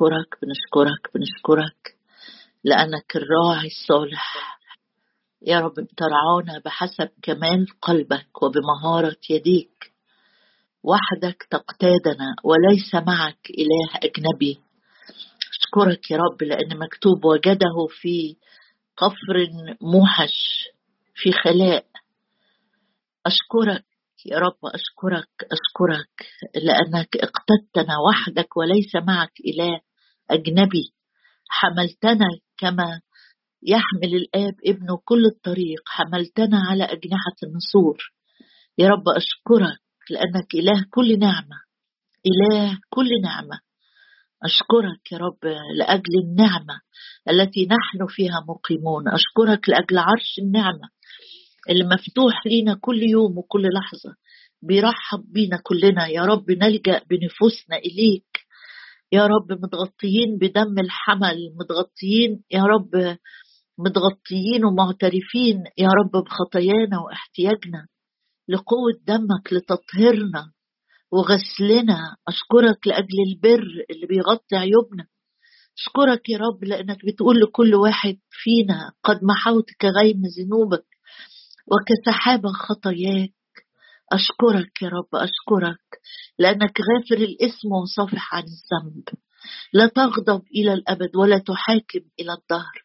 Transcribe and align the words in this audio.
بنشكرك 0.00 0.38
بنشكرك 0.42 1.14
بنشكرك 1.14 1.96
لأنك 2.64 3.16
الراعي 3.16 3.66
الصالح. 3.66 4.58
يا 5.42 5.60
رب 5.60 5.74
بترعانا 5.74 6.62
بحسب 6.64 7.08
كمال 7.22 7.66
قلبك 7.82 8.42
وبمهارة 8.42 9.16
يديك. 9.30 9.92
وحدك 10.82 11.46
تقتادنا 11.50 12.34
وليس 12.44 12.94
معك 12.94 13.50
إله 13.50 13.98
أجنبي. 14.02 14.58
أشكرك 15.60 16.10
يا 16.10 16.16
رب 16.16 16.42
لأن 16.42 16.78
مكتوب 16.78 17.24
وجده 17.24 17.86
في 18.00 18.36
قفر 18.96 19.48
موحش 19.82 20.68
في 21.14 21.32
خلاء. 21.32 21.84
أشكرك 23.26 23.84
يا 24.26 24.38
رب 24.38 24.58
أشكرك 24.64 25.28
أشكرك 25.42 26.26
لأنك 26.54 27.16
اقتدتنا 27.16 27.94
وحدك 28.08 28.56
وليس 28.56 28.96
معك 28.96 29.32
إله 29.46 29.80
أجنبي. 30.30 30.92
حملتنا 31.48 32.26
كما 32.58 33.00
يحمل 33.62 34.14
الآب 34.14 34.54
ابنه 34.66 34.98
كل 35.04 35.26
الطريق. 35.26 35.80
حملتنا 35.86 36.58
على 36.70 36.84
أجنحة 36.84 37.36
النسور. 37.42 37.98
يا 38.78 38.88
رب 38.88 39.04
أشكرك 39.16 39.80
لأنك 40.10 40.54
إله 40.54 40.84
كل 40.90 41.18
نعمة. 41.18 41.56
إله 42.26 42.78
كل 42.90 43.08
نعمة. 43.22 43.60
أشكرك 44.44 45.12
يا 45.12 45.18
رب 45.18 45.38
لأجل 45.78 46.14
النعمة 46.24 46.80
التي 47.30 47.66
نحن 47.66 48.06
فيها 48.08 48.44
مقيمون. 48.48 49.08
أشكرك 49.08 49.68
لأجل 49.68 49.98
عرش 49.98 50.38
النعمة 50.38 50.88
اللي 51.70 51.84
مفتوح 51.84 52.46
لينا 52.46 52.74
كل 52.80 53.02
يوم 53.02 53.38
وكل 53.38 53.62
لحظة. 53.62 54.14
بيرحب 54.62 55.24
بينا 55.32 55.60
كلنا. 55.62 56.06
يا 56.06 56.22
رب 56.22 56.50
نلجأ 56.50 57.02
بنفوسنا 57.10 57.76
إليك. 57.76 58.29
يا 59.12 59.26
رب 59.26 59.52
متغطيين 59.52 60.38
بدم 60.40 60.78
الحمل 60.78 61.36
متغطيين 61.60 62.44
يا 62.50 62.62
رب 62.62 63.16
متغطيين 63.78 64.64
ومعترفين 64.64 65.64
يا 65.78 65.88
رب 65.88 66.24
بخطايانا 66.24 66.98
واحتياجنا 66.98 67.86
لقوة 68.48 68.92
دمك 69.06 69.52
لتطهيرنا 69.52 70.52
وغسلنا. 71.12 72.16
أشكرك 72.28 72.86
لأجل 72.86 73.16
البر 73.28 73.84
اللي 73.90 74.06
بيغطي 74.06 74.56
عيوبنا. 74.56 75.06
أشكرك 75.78 76.28
يا 76.28 76.38
رب 76.38 76.64
لأنك 76.64 76.98
بتقول 77.06 77.40
لكل 77.40 77.74
واحد 77.74 78.18
فينا 78.30 78.92
قد 79.04 79.20
محوت 79.24 79.70
كغيم 79.80 80.22
ذنوبك 80.38 80.86
وكسحابة 81.72 82.48
خطاياك. 82.52 83.32
أشكرك 84.12 84.82
يا 84.82 84.88
رب 84.88 85.14
أشكرك 85.14 86.00
لأنك 86.38 86.78
غافر 86.80 87.24
الإسم 87.24 87.72
وصافح 87.72 88.34
عن 88.34 88.42
الذنب. 88.42 89.04
لا 89.72 89.86
تغضب 89.86 90.42
إلى 90.54 90.72
الأبد 90.72 91.16
ولا 91.16 91.38
تحاكم 91.38 92.00
إلى 92.20 92.32
الدهر. 92.32 92.84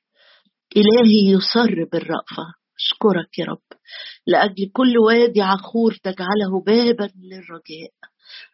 إلهي 0.78 1.32
يصر 1.32 1.84
بالرأفة. 1.92 2.54
أشكرك 2.80 3.40
يا 3.40 3.46
رب 3.46 3.80
لأجل 4.28 4.72
كل 4.74 4.98
وادي 4.98 5.42
عخور 5.42 5.94
تجعله 6.04 6.62
بابا 6.66 7.10
للرجاء. 7.24 7.94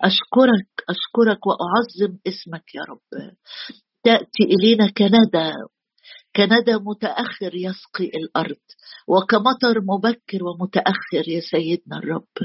أشكرك 0.01 0.69
أشكرك 0.89 1.47
وأعظم 1.47 2.17
اسمك 2.27 2.75
يا 2.75 2.81
رب. 2.89 3.31
تأتي 4.03 4.43
إلينا 4.43 4.87
كندى 4.87 5.53
كندى 6.35 6.75
متأخر 6.75 7.55
يسقي 7.55 8.05
الأرض 8.05 8.63
وكمطر 9.07 9.81
مبكر 9.81 10.43
ومتأخر 10.43 11.27
يا 11.27 11.41
سيدنا 11.51 11.97
الرب. 11.97 12.37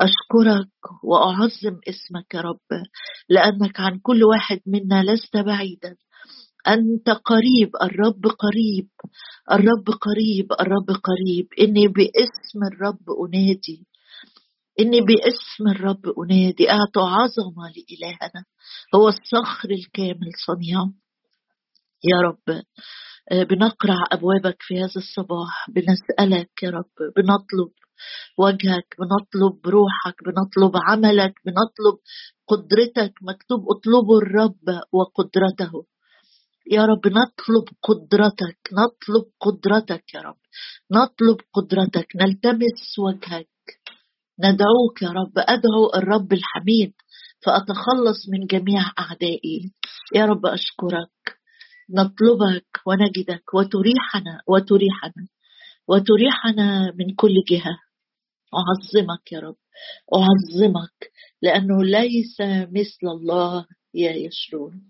أشكرك 0.00 1.04
وأعظم 1.04 1.80
اسمك 1.88 2.34
يا 2.34 2.40
رب 2.40 2.82
لأنك 3.28 3.80
عن 3.80 3.98
كل 3.98 4.24
واحد 4.24 4.60
منا 4.66 5.02
لست 5.02 5.36
بعيدا. 5.36 5.96
أنت 6.68 7.10
قريب 7.10 7.70
الرب 7.82 8.26
قريب 8.26 8.88
الرب 9.52 9.90
قريب 10.00 10.52
الرب 10.60 10.90
قريب. 10.90 11.46
إني 11.60 11.88
باسم 11.88 12.60
الرب 12.72 13.04
أنادي 13.26 13.86
إني 14.80 15.00
باسم 15.00 15.68
الرب 15.70 16.06
أنادي. 16.18 16.70
أعطى 16.70 17.00
عظمة 17.00 17.72
لإلهنا 17.76 18.44
هو 18.94 19.08
الصخر 19.08 19.70
الكامل 19.70 20.30
صنيعه 20.46 20.92
يا 22.04 22.20
رب 22.28 22.62
بنقرع 23.32 24.04
أبوابك 24.12 24.56
في 24.60 24.78
هذا 24.78 24.96
الصباح 24.96 25.70
بنسألك 25.70 26.62
يا 26.62 26.70
رب 26.70 27.12
بنطلب 27.16 27.72
وجهك 28.38 28.96
بنطلب 28.98 29.66
روحك 29.66 30.16
بنطلب 30.26 30.72
عملك 30.76 31.34
بنطلب 31.44 31.98
قدرتك 32.48 33.12
مكتوب 33.22 33.60
اطلبوا 33.70 34.18
الرب 34.22 34.80
وقدرته. 34.92 35.86
يا 36.70 36.84
رب 36.86 37.06
نطلب 37.06 37.64
قدرتك 37.82 38.58
نطلب 38.72 39.24
قدرتك 39.40 40.14
يا 40.14 40.20
رب 40.20 40.38
نطلب 40.92 41.36
قدرتك 41.54 42.06
نلتمس 42.16 42.98
وجهك. 42.98 43.48
ندعوك 44.38 45.02
يا 45.02 45.08
رب 45.08 45.32
أدعو 45.36 45.94
الرب 45.94 46.32
الحميد 46.32 46.92
فأتخلص 47.46 48.28
من 48.32 48.46
جميع 48.46 48.82
أعدائي. 48.98 49.72
يا 50.14 50.26
رب 50.26 50.46
أشكرك. 50.46 51.16
نطلبك 51.90 52.80
ونجدك 52.86 53.54
وتريحنا 53.54 54.40
وتريحنا 54.48 55.26
وتريحنا 55.88 56.92
من 56.98 57.14
كل 57.14 57.34
جهة. 57.50 57.78
أعظمك 58.54 59.32
يا 59.32 59.40
رب 59.40 59.56
أعظمك 60.14 61.12
لأنه 61.42 61.84
ليس 61.84 62.40
مثل 62.70 63.04
الله 63.04 63.66
يا 63.94 64.12
يشرون 64.12 64.82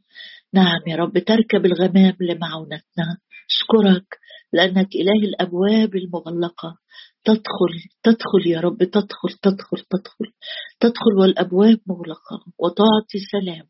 نعم 0.52 0.80
يا 0.86 0.96
رب 0.96 1.18
تركب 1.18 1.66
الغمام 1.66 2.16
لمعونتنا. 2.20 3.18
أشكرك 3.50 4.18
لأنك 4.52 4.94
إله 4.94 5.28
الأبواب 5.28 5.96
المغلقة. 5.96 6.78
تدخل 7.24 7.72
تدخل 8.02 8.46
يا 8.46 8.60
رب 8.60 8.78
تدخل 8.78 9.32
تدخل 9.42 9.78
تدخل 9.78 10.32
تدخل 10.80 11.12
والأبواب 11.20 11.78
مغلقة 11.86 12.44
وتعطي 12.58 13.18
سلام. 13.32 13.66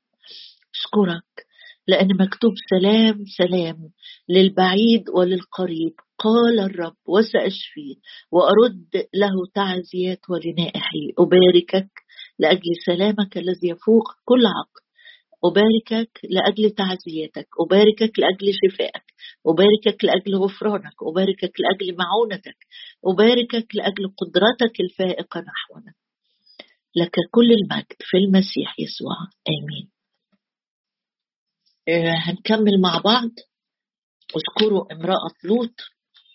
أشكرك 0.74 1.45
لأن 1.88 2.08
مكتوب 2.20 2.52
سلام 2.70 3.24
سلام 3.38 3.76
للبعيد 4.28 5.08
وللقريب. 5.14 5.92
قال 6.18 6.60
الرب 6.60 6.96
وسأشفيه 7.08 7.94
وأرد 8.32 9.06
له 9.14 9.34
تعزيات 9.54 10.20
ولنائحي. 10.30 11.12
أباركك 11.18 11.90
لأجل 12.38 12.70
سلامك 12.86 13.38
الذي 13.38 13.68
يفوق 13.68 14.04
كل 14.24 14.46
عقل. 14.46 14.82
أباركك 15.44 16.20
لأجل 16.30 16.70
تعزيتك 16.70 17.48
أباركك 17.60 18.18
لأجل 18.18 18.52
شفائك. 18.62 19.04
أباركك 19.46 20.04
لأجل 20.04 20.36
غفرانك. 20.36 20.96
أباركك 21.02 21.52
لأجل 21.60 21.96
معونتك. 21.96 22.56
أباركك 23.06 23.74
لأجل 23.74 24.04
قدرتك 24.18 24.80
الفائقة 24.80 25.40
نحونا. 25.40 25.92
لك 26.96 27.16
كل 27.30 27.52
المجد 27.52 27.96
في 28.00 28.16
المسيح 28.16 28.80
يسوع. 28.80 29.16
آمين. 29.48 29.95
هنكمل 31.88 32.80
مع 32.82 32.98
بعض. 33.04 33.30
اذكروا 34.36 34.92
امرأة 34.92 35.30
لوط 35.44 35.74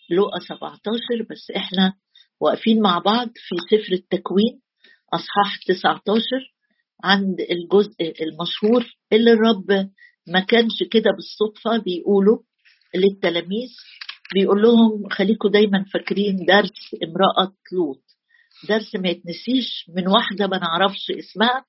لوقا 0.10 0.40
17 0.40 0.82
بس 1.30 1.52
إحنا 1.56 1.94
واقفين 2.40 2.82
مع 2.82 3.00
بعض 3.00 3.28
في 3.36 3.56
سفر 3.72 3.94
التكوين 3.94 4.62
أصحاح 5.14 5.58
19 5.68 6.22
عند 7.04 7.42
الجزء 7.52 8.24
المشهور 8.24 8.86
اللي 9.14 9.32
الرب 9.32 9.90
ما 10.28 10.40
كانش 10.40 10.84
كده 10.92 11.12
بالصدفة 11.12 11.78
بيقولوا 11.84 12.40
للتلاميذ 12.96 13.70
بيقول 14.34 14.62
لهم 14.62 15.10
خليكم 15.10 15.50
دايما 15.50 15.86
فاكرين 15.94 16.36
درس 16.46 16.96
امرأة 17.04 17.54
لوط. 17.74 18.04
درس 18.70 18.96
ما 18.96 19.10
يتنسيش 19.10 19.86
من 19.96 20.08
واحدة 20.08 20.48
ما 20.48 20.58
نعرفش 20.58 21.12
اسمها 21.20 21.66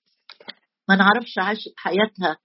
ما 0.89 0.97
نعرفش 0.97 1.39
عاشت 1.39 1.73
حياتها 1.77 2.31
آه 2.31 2.37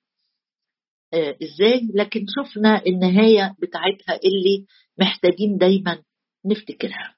إزاي؟ 1.13 1.81
لكن 1.95 2.25
شفنا 2.37 2.81
النهاية 2.87 3.55
بتاعتها 3.61 4.19
اللي 4.25 4.65
محتاجين 4.99 5.57
دايما 5.57 6.03
نفتكرها. 6.45 7.15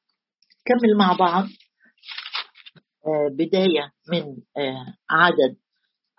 كمل 0.65 0.97
مع 0.97 1.13
بعض. 1.13 1.45
آه 3.05 3.29
بداية 3.35 3.91
من 4.11 4.21
آه 4.57 4.93
عدد 5.09 5.55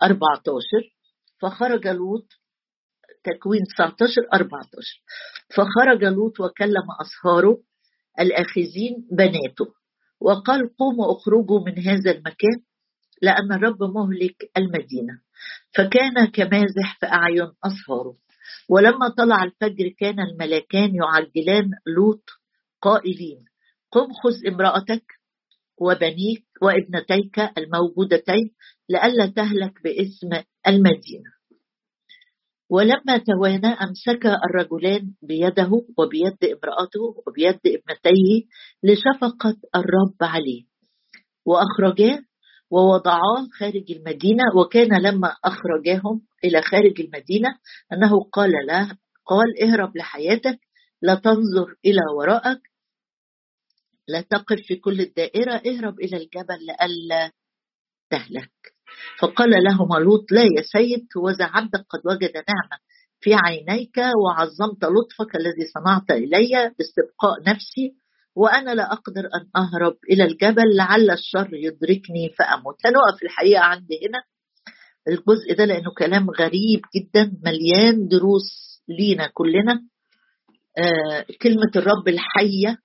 14 0.03 0.61
فخرج 1.41 1.87
لوط 1.87 2.27
تكوين 3.23 3.61
19 3.77 4.11
14 4.33 5.03
فخرج 5.55 6.03
لوط 6.03 6.39
وكلم 6.39 6.87
أصهاره 7.01 7.61
الآخذين 8.19 9.07
بناته 9.11 9.73
وقال 10.19 10.75
قوموا 10.75 11.11
أخرجوا 11.11 11.59
من 11.65 11.79
هذا 11.79 12.11
المكان 12.11 12.61
لأن 13.21 13.51
الرب 13.53 13.83
مهلك 13.83 14.51
المدينة. 14.57 15.21
فكان 15.75 16.25
كمازح 16.25 16.97
في 16.99 17.05
أعين 17.05 17.51
أصهاره 17.63 18.15
ولما 18.69 19.09
طلع 19.17 19.43
الفجر 19.43 19.87
كان 19.99 20.19
الملكان 20.19 20.95
يعجلان 20.95 21.69
لوط 21.95 22.23
قائلين 22.81 23.45
قم 23.91 24.07
خذ 24.23 24.47
امرأتك 24.47 25.03
وبنيك 25.81 26.45
وابنتيك 26.61 27.39
الموجودتين 27.57 28.51
لئلا 28.89 29.25
تهلك 29.25 29.83
باسم 29.83 30.29
المدينة. 30.67 31.31
ولما 32.69 33.17
توانى 33.17 33.67
أمسك 33.67 34.25
الرجلان 34.25 35.13
بيده 35.21 35.71
وبيد 35.97 36.37
امرأته 36.43 37.23
وبيد 37.27 37.59
ابنتيه 37.67 38.43
لشفقة 38.83 39.55
الرب 39.75 40.17
عليه 40.21 40.63
وأخرجاه 41.45 42.19
ووضعاه 42.71 43.47
خارج 43.59 43.91
المدينة 43.91 44.43
وكان 44.55 45.01
لما 45.01 45.35
أخرجاهم 45.45 46.21
إلى 46.43 46.61
خارج 46.61 47.01
المدينة 47.01 47.49
أنه 47.93 48.23
قال 48.23 48.51
له 48.67 48.97
قال 49.25 49.63
اهرب 49.63 49.97
لحياتك 49.97 50.59
لا 51.01 51.15
تنظر 51.15 51.75
إلى 51.85 52.01
وراءك 52.17 52.61
لا 54.07 54.21
تقف 54.21 54.57
في 54.67 54.75
كل 54.75 55.01
الدائرة 55.01 55.51
اهرب 55.51 55.99
إلى 55.99 56.17
الجبل 56.17 56.65
لئلا 56.67 57.31
تهلك. 58.09 58.51
فقال 59.19 59.49
لهما 59.63 59.95
لوط 59.99 60.31
لا 60.31 60.41
يا 60.41 60.61
سيد 60.61 61.07
وذا 61.17 61.45
عبدك 61.45 61.85
قد 61.89 61.99
وجد 62.05 62.33
نعمة 62.35 62.79
في 63.21 63.33
عينيك 63.33 63.97
وعظمت 63.97 64.83
لطفك 64.83 65.35
الذي 65.35 65.65
صنعت 65.73 66.11
إلي 66.11 66.75
باستبقاء 66.77 67.41
نفسي 67.47 68.00
وأنا 68.35 68.75
لا 68.75 68.93
أقدر 68.93 69.21
أن 69.21 69.49
أهرب 69.55 69.97
إلى 70.11 70.23
الجبل 70.23 70.75
لعل 70.75 71.11
الشر 71.11 71.49
يدركني 71.53 72.29
فأموت. 72.39 72.75
هنقف 72.85 73.23
الحقيقة 73.23 73.61
عندي 73.63 73.99
هنا. 74.07 74.23
الجزء 75.07 75.53
ده 75.57 75.65
لأنه 75.65 75.91
كلام 75.97 76.29
غريب 76.29 76.81
جدا 76.95 77.31
مليان 77.45 78.07
دروس 78.07 78.81
لينا 78.87 79.27
كلنا. 79.33 79.81
آه 80.77 81.25
كلمة 81.41 81.71
الرب 81.75 82.07
الحية 82.07 82.77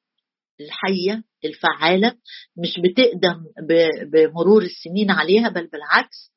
الحية 0.60 1.22
الفعالة 1.44 2.14
مش 2.56 2.80
بتقدم 2.84 3.44
بمرور 4.12 4.62
السنين 4.62 5.10
عليها 5.10 5.48
بل 5.48 5.66
بالعكس 5.66 6.32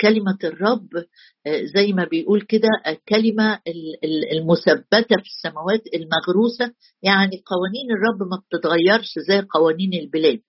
كلمة 0.00 0.38
الرب 0.44 0.88
آه، 1.46 1.64
زي 1.74 1.92
ما 1.92 2.04
بيقول 2.04 2.42
كده 2.42 2.68
الكلمة 2.86 3.60
المثبتة 4.32 5.16
في 5.16 5.28
السماوات 5.36 5.82
المغروسة 5.94 6.72
يعني 7.02 7.42
قوانين 7.46 7.86
الرب 7.90 8.28
ما 8.30 8.42
بتتغيرش 8.46 9.18
زي 9.28 9.40
قوانين 9.54 9.94
البلاد. 9.94 10.40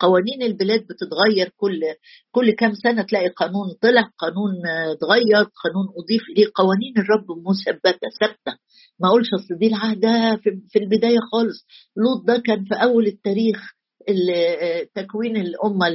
قوانين 0.00 0.42
البلاد 0.42 0.80
بتتغير 0.80 1.52
كل 1.56 1.80
كل 2.30 2.50
كام 2.50 2.74
سنة 2.74 3.02
تلاقي 3.02 3.28
قانون 3.28 3.68
طلع 3.82 4.02
قانون 4.18 4.52
اتغير 4.66 5.44
قانون 5.64 5.86
أضيف 5.98 6.22
إليه. 6.32 6.46
قوانين 6.54 6.94
الرب 6.98 7.26
مثبتة 7.48 8.08
ثابتة. 8.20 8.58
ما 9.00 9.08
أقولش 9.08 9.28
أصل 9.34 9.58
دي 9.58 9.66
العهد 9.66 10.04
في 10.68 10.78
البداية 10.78 11.18
خالص. 11.32 11.66
لوط 11.96 12.24
ده 12.26 12.42
كان 12.46 12.64
في 12.64 12.74
أول 12.74 13.06
التاريخ 13.06 13.77
تكوين 14.94 15.36
الأمة 15.36 15.86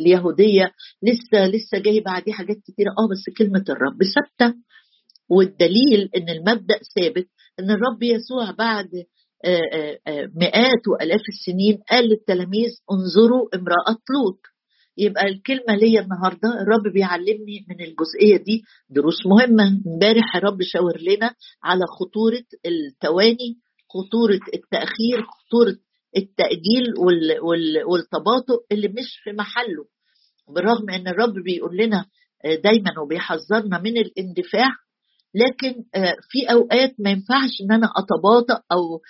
اليهودية. 0.00 0.72
لسه 1.02 1.46
لسه 1.46 1.78
جاي 1.78 2.00
بعديه 2.00 2.32
حاجات 2.32 2.56
كتيرة. 2.56 2.90
آه 2.90 3.08
بس 3.10 3.36
كلمة 3.38 3.64
الرب 3.68 3.98
ثابتة. 4.14 4.54
والدليل 5.30 6.10
إن 6.16 6.28
المبدأ 6.28 6.78
ثابت 6.96 7.26
إن 7.60 7.70
الرب 7.70 8.02
يسوع 8.02 8.50
بعد 8.50 8.88
آه، 9.44 9.60
آه، 9.72 9.98
آه، 10.06 10.30
مئات 10.36 10.82
وآلاف 10.92 11.20
السنين 11.28 11.78
قال 11.90 12.04
للتلاميذ 12.08 12.70
انظروا 12.92 13.48
امرأة 13.54 13.98
لوط. 14.14 14.40
يبقى 14.98 15.28
الكلمة 15.28 15.76
ليا 15.80 16.00
النهارده 16.00 16.48
الرب 16.62 16.92
بيعلمني 16.94 17.66
من 17.68 17.80
الجزئية 17.84 18.44
دي 18.44 18.62
دروس 18.90 19.26
مهمة. 19.26 19.80
امبارح 19.86 20.36
الرب 20.36 20.62
شاور 20.62 20.98
لنا 21.00 21.34
على 21.64 21.84
خطورة 22.00 22.44
التواني 22.66 23.56
خطورة 23.88 24.40
التأخير 24.54 25.22
خطورة 25.22 25.76
التأجيل 26.16 26.94
والتباطؤ 27.86 28.64
اللي 28.72 28.88
مش 28.88 29.20
في 29.24 29.32
محله. 29.32 29.84
بالرغم 30.54 30.90
إن 30.90 31.08
الرب 31.08 31.34
بيقول 31.44 31.76
لنا 31.76 32.04
دايما 32.64 32.90
وبيحذرنا 33.04 33.78
من 33.78 33.96
الاندفاع 33.96 34.70
لكن 35.34 35.74
في 36.30 36.52
أوقات 36.52 36.94
ما 36.98 37.10
ينفعش 37.10 37.50
إن 37.62 37.72
أنا 37.72 37.86
أتباطأ 37.96 38.62
أو 38.72 39.00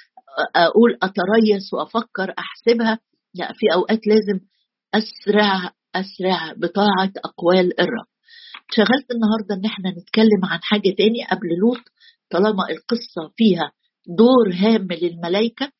أقول 0.57 0.99
اتريث 1.03 1.75
وأفكر 1.75 2.35
أحسبها. 2.39 2.99
لا 3.35 3.53
في 3.53 3.75
أوقات 3.75 4.01
لازم 4.07 4.41
أسرع 4.95 5.73
أسرع 5.95 6.53
بطاعة 6.57 7.13
أقوال 7.25 7.81
الرب. 7.81 8.07
شغلت 8.71 9.11
النهارده 9.11 9.55
إن 9.55 9.65
إحنا 9.65 9.91
نتكلم 9.91 10.45
عن 10.45 10.59
حاجة 10.63 10.95
تاني 10.99 11.25
قبل 11.31 11.49
لوط 11.61 11.85
طالما 12.31 12.63
القصة 12.71 13.33
فيها 13.37 13.73
دور 14.07 14.53
هام 14.55 14.89
للملائكة. 15.03 15.73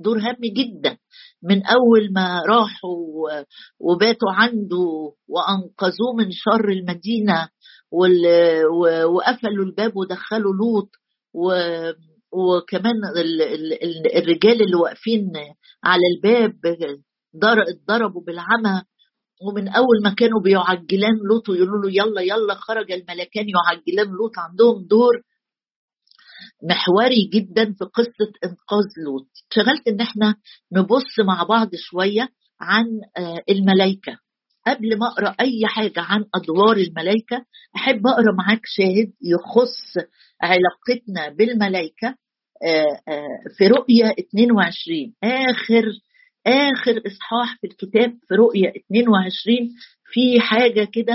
دور 0.00 0.18
هام 0.18 0.36
جدا. 0.42 0.96
من 1.42 1.62
أول 1.66 2.12
ما 2.12 2.42
راحوا 2.42 3.44
وباتوا 3.80 4.32
عنده 4.32 5.12
وأنقذوه 5.28 6.14
من 6.18 6.28
شر 6.30 6.68
المدينة 6.68 7.48
وقفلوا 9.14 9.64
الباب 9.64 9.96
ودخلوا 9.96 10.52
لوط 10.54 10.90
وكمان 12.32 12.94
الرجال 14.16 14.62
اللي 14.62 14.76
واقفين 14.82 15.32
على 15.84 16.02
الباب 16.16 16.52
ضربوا 17.88 18.22
بالعمى. 18.26 18.82
ومن 19.48 19.68
أول 19.68 20.02
ما 20.04 20.14
كانوا 20.14 20.40
بيعجلان 20.40 21.14
لوط 21.30 21.48
ويقولوا 21.48 21.82
له 21.82 21.90
يلا 21.90 22.20
يلا 22.20 22.54
خرج 22.54 22.92
الملكان 22.92 23.46
يعجلان 23.48 24.06
لوط 24.06 24.32
عندهم 24.38 24.86
دور 24.86 25.14
محوري 26.62 27.30
جدا 27.34 27.64
في 27.64 27.84
قصة 27.84 28.32
إنقاذ 28.44 28.84
لوط. 29.04 29.28
شغلت 29.54 29.88
إن 29.88 30.00
إحنا 30.00 30.34
نبص 30.72 31.20
مع 31.26 31.42
بعض 31.42 31.68
شوية 31.74 32.28
عن 32.60 32.84
آه، 33.18 33.42
الملائكه 33.50 34.18
قبل 34.66 34.98
ما 34.98 35.06
أقرأ 35.06 35.34
أي 35.40 35.66
حاجة 35.66 36.00
عن 36.00 36.24
أدوار 36.34 36.76
الملائكه 36.76 37.44
أحب 37.76 38.06
أقرأ 38.06 38.32
معاك 38.38 38.60
شاهد 38.64 39.12
يخص 39.22 40.06
علاقتنا 40.42 41.28
بالملائكه 41.36 42.08
آه، 42.62 43.12
آه، 43.12 43.28
في 43.58 43.66
رؤية 43.66 44.14
22 44.18 45.14
آخر 45.24 45.84
آخر 46.46 47.02
إصحاح 47.06 47.58
في 47.60 47.66
الكتاب 47.66 48.18
في 48.28 48.34
رؤية 48.34 48.68
22 48.68 49.58
في 50.12 50.40
حاجة 50.40 50.84
كده 50.92 51.14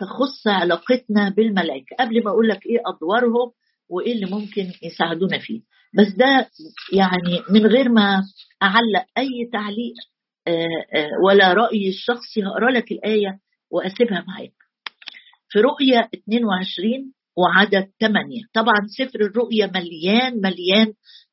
تخص 0.00 0.46
علاقتنا 0.46 1.28
بالملائكة 1.28 1.96
قبل 2.00 2.24
ما 2.24 2.30
أقول 2.30 2.48
لك 2.48 2.66
إيه 2.66 2.78
أدوارهم 2.86 3.52
وإيه 3.90 4.12
اللي 4.12 4.26
ممكن 4.26 4.72
يساعدونا 4.82 5.38
فيه. 5.38 5.60
بس 5.98 6.08
ده 6.16 6.50
يعني 6.92 7.42
من 7.50 7.66
غير 7.66 7.88
ما 7.88 8.22
أعلق 8.62 9.06
أي 9.18 9.48
تعليق 9.52 9.94
ولا 11.26 11.52
رأيي 11.52 11.88
الشخصي 11.88 12.42
هقرا 12.42 12.70
لك 12.70 12.92
الآية 12.92 13.38
وأسيبها 13.70 14.24
معاك. 14.28 14.52
في 15.48 15.58
رؤية 15.60 16.08
22 16.14 17.12
وعدد 17.36 17.90
ثمانية 18.00 18.42
طبعا 18.54 18.76
سفر 18.98 19.20
الرؤيا 19.20 19.66
مليان 19.66 20.40
مليان 20.40 20.92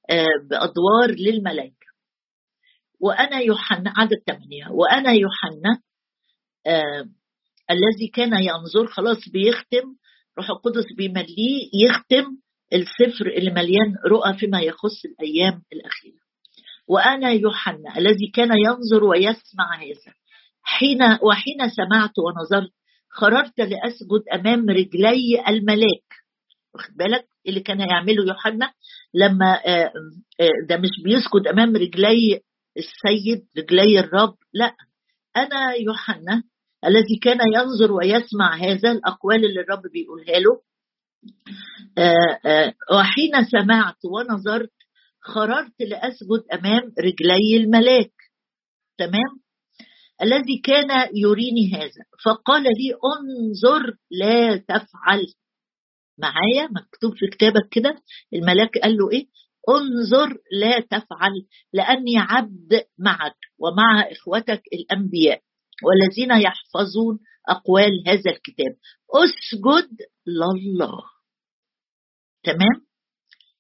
آه، 0.10 0.26
بأدوار 0.50 1.12
للملائكة. 1.20 1.88
وأنا 3.00 3.40
يوحنا 3.40 3.94
عدد 3.98 4.18
ثمانية 4.28 4.68
وأنا 4.72 5.12
يوحنا 5.12 5.82
آه 6.68 7.06
الذي 7.72 8.08
كان 8.14 8.34
ينظر 8.44 8.88
خلاص 8.88 9.30
بيختم 9.30 9.96
روح 10.38 10.50
القدس 10.50 10.86
بيمليه 10.98 11.70
يختم 11.74 12.26
السفر 12.74 13.28
اللي 13.28 13.52
مليان 13.52 13.96
رؤى 14.12 14.38
فيما 14.38 14.60
يخص 14.60 15.06
الأيام 15.06 15.62
الأخيرة. 15.74 16.20
وأنا 16.88 17.32
يوحنا 17.32 17.98
الذي 17.98 18.28
كان 18.34 18.50
ينظر 18.66 19.04
ويسمع 19.04 19.76
هذا. 19.76 20.14
حين 20.64 21.04
وحين 21.04 21.70
سمعت 21.70 22.12
ونظرت 22.20 22.72
خررت 23.10 23.60
لأسجد 23.60 24.24
أمام 24.34 24.70
رجلي 24.70 25.44
الملاك. 25.48 26.08
واخد 26.74 26.94
بالك؟ 26.98 27.28
اللي 27.48 27.60
كان 27.60 27.82
هيعمله 27.82 28.24
يوحنا 28.28 28.72
لما 29.14 29.62
آه، 29.66 29.92
آه، 30.40 30.66
ده 30.70 30.78
مش 30.78 30.90
بيسجد 31.04 31.48
أمام 31.54 31.76
رجلي 31.76 32.42
السيد 32.78 33.48
رجلي 33.58 34.00
الرب 34.00 34.36
لا. 34.54 34.76
أنا 35.38 35.74
يوحنا 35.74 36.44
الذي 36.86 37.16
كان 37.22 37.38
ينظر 37.56 37.92
ويسمع 37.92 38.56
هذا 38.56 38.92
الأقوال 38.92 39.46
اللي 39.46 39.62
الرب 39.62 39.82
بيقولها 39.94 40.40
له 40.40 40.52
آه، 40.52 40.62
وحين 42.92 43.46
سمعت 43.52 44.06
ونظرت 44.06 44.72
خررت 45.22 45.82
لأسجد 45.82 46.44
أمام 46.54 46.94
رجلي 47.00 47.58
الملاك. 47.58 48.14
تمام؟ 48.98 49.42
الذي 50.22 50.58
كان 50.64 51.10
يريني 51.16 51.72
هذا. 51.74 52.04
فقال 52.26 52.64
لي 52.64 52.94
انظر 53.16 53.98
لا 54.12 54.58
تفعل. 54.58 55.26
معايا؟ 56.20 56.70
مكتوب 56.72 57.14
في 57.16 57.28
كتابك 57.28 57.70
كده. 57.72 58.02
الملاك 58.34 58.78
قال 58.78 58.98
له 58.98 59.12
إيه؟ 59.12 59.28
انظر 59.70 60.38
لا 60.52 60.80
تفعل 60.80 61.32
لأني 61.74 62.18
عبد 62.18 62.84
معك 63.00 63.36
ومع 63.60 64.12
إخوتك 64.12 64.62
الأنبياء 64.74 65.42
والذين 65.84 66.42
يحفظون 66.42 67.20
أقوال 67.48 68.04
هذا 68.08 68.32
الكتاب. 68.32 68.76
أسجد 69.12 69.90
لله. 70.28 71.04
تمام؟ 72.44 72.88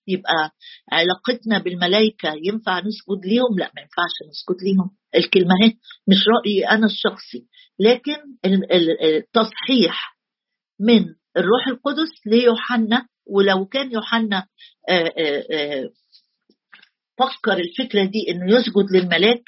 يبقى 0.08 0.52
علاقتنا 0.92 1.58
بالملائكة 1.60 2.34
ينفع 2.44 2.80
نسجد 2.80 3.26
ليهم؟ 3.26 3.60
لا 3.60 3.72
ما 3.76 3.82
ينفعش 3.82 4.16
نسجد 4.30 4.64
ليهم. 4.64 4.90
الكلمة 5.16 5.56
هي 5.64 5.74
مش 6.08 6.28
رأيي 6.28 6.68
أنا 6.70 6.86
الشخصي. 6.86 7.48
لكن 7.80 8.16
التصحيح 8.46 10.18
من 10.80 11.06
الروح 11.38 11.68
القدس 11.68 12.10
ليوحنا 12.26 13.08
ولو 13.26 13.66
كان 13.66 13.92
يوحنا 13.92 14.48
آه، 14.90 15.14
آه، 15.18 15.44
آه، 15.52 15.90
فكر 17.18 17.58
الفكرة 17.58 18.06
دي 18.06 18.32
إنه 18.32 18.56
يسجد 18.56 18.92
للملاك 18.92 19.44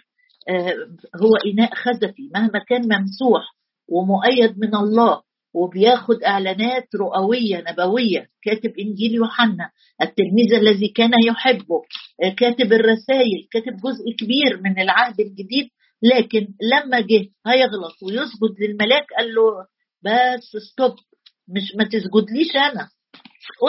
هو 1.21 1.35
إناء 1.53 1.75
خزفي 1.75 2.29
مهما 2.35 2.59
كان 2.69 2.81
ممسوح. 2.81 3.55
ومؤيد 3.91 4.59
من 4.59 4.75
الله 4.75 5.21
وبياخد 5.53 6.23
إعلانات 6.23 6.87
رؤوية 6.95 7.63
نبوية. 7.71 8.27
كاتب 8.43 8.73
إنجيل 8.79 9.13
يوحنا 9.13 9.69
التلميذ 10.01 10.53
الذي 10.53 10.87
كان 10.87 11.11
يحبه 11.27 11.81
كاتب 12.37 12.73
الرسائل 12.73 13.47
كاتب 13.51 13.75
جزء 13.77 14.05
كبير 14.19 14.61
من 14.63 14.79
العهد 14.79 15.19
الجديد 15.19 15.69
لكن 16.03 16.47
لما 16.61 16.99
جه 17.01 17.27
هيغلط 17.47 17.95
ويسجد 18.03 18.53
للملاك 18.59 19.05
قال 19.17 19.33
له 19.35 19.65
بس 20.03 20.57
ستوب 20.71 20.95
مش 21.49 21.75
ما 21.77 21.83
تسجدليش 21.83 22.55
أنا 22.55 22.89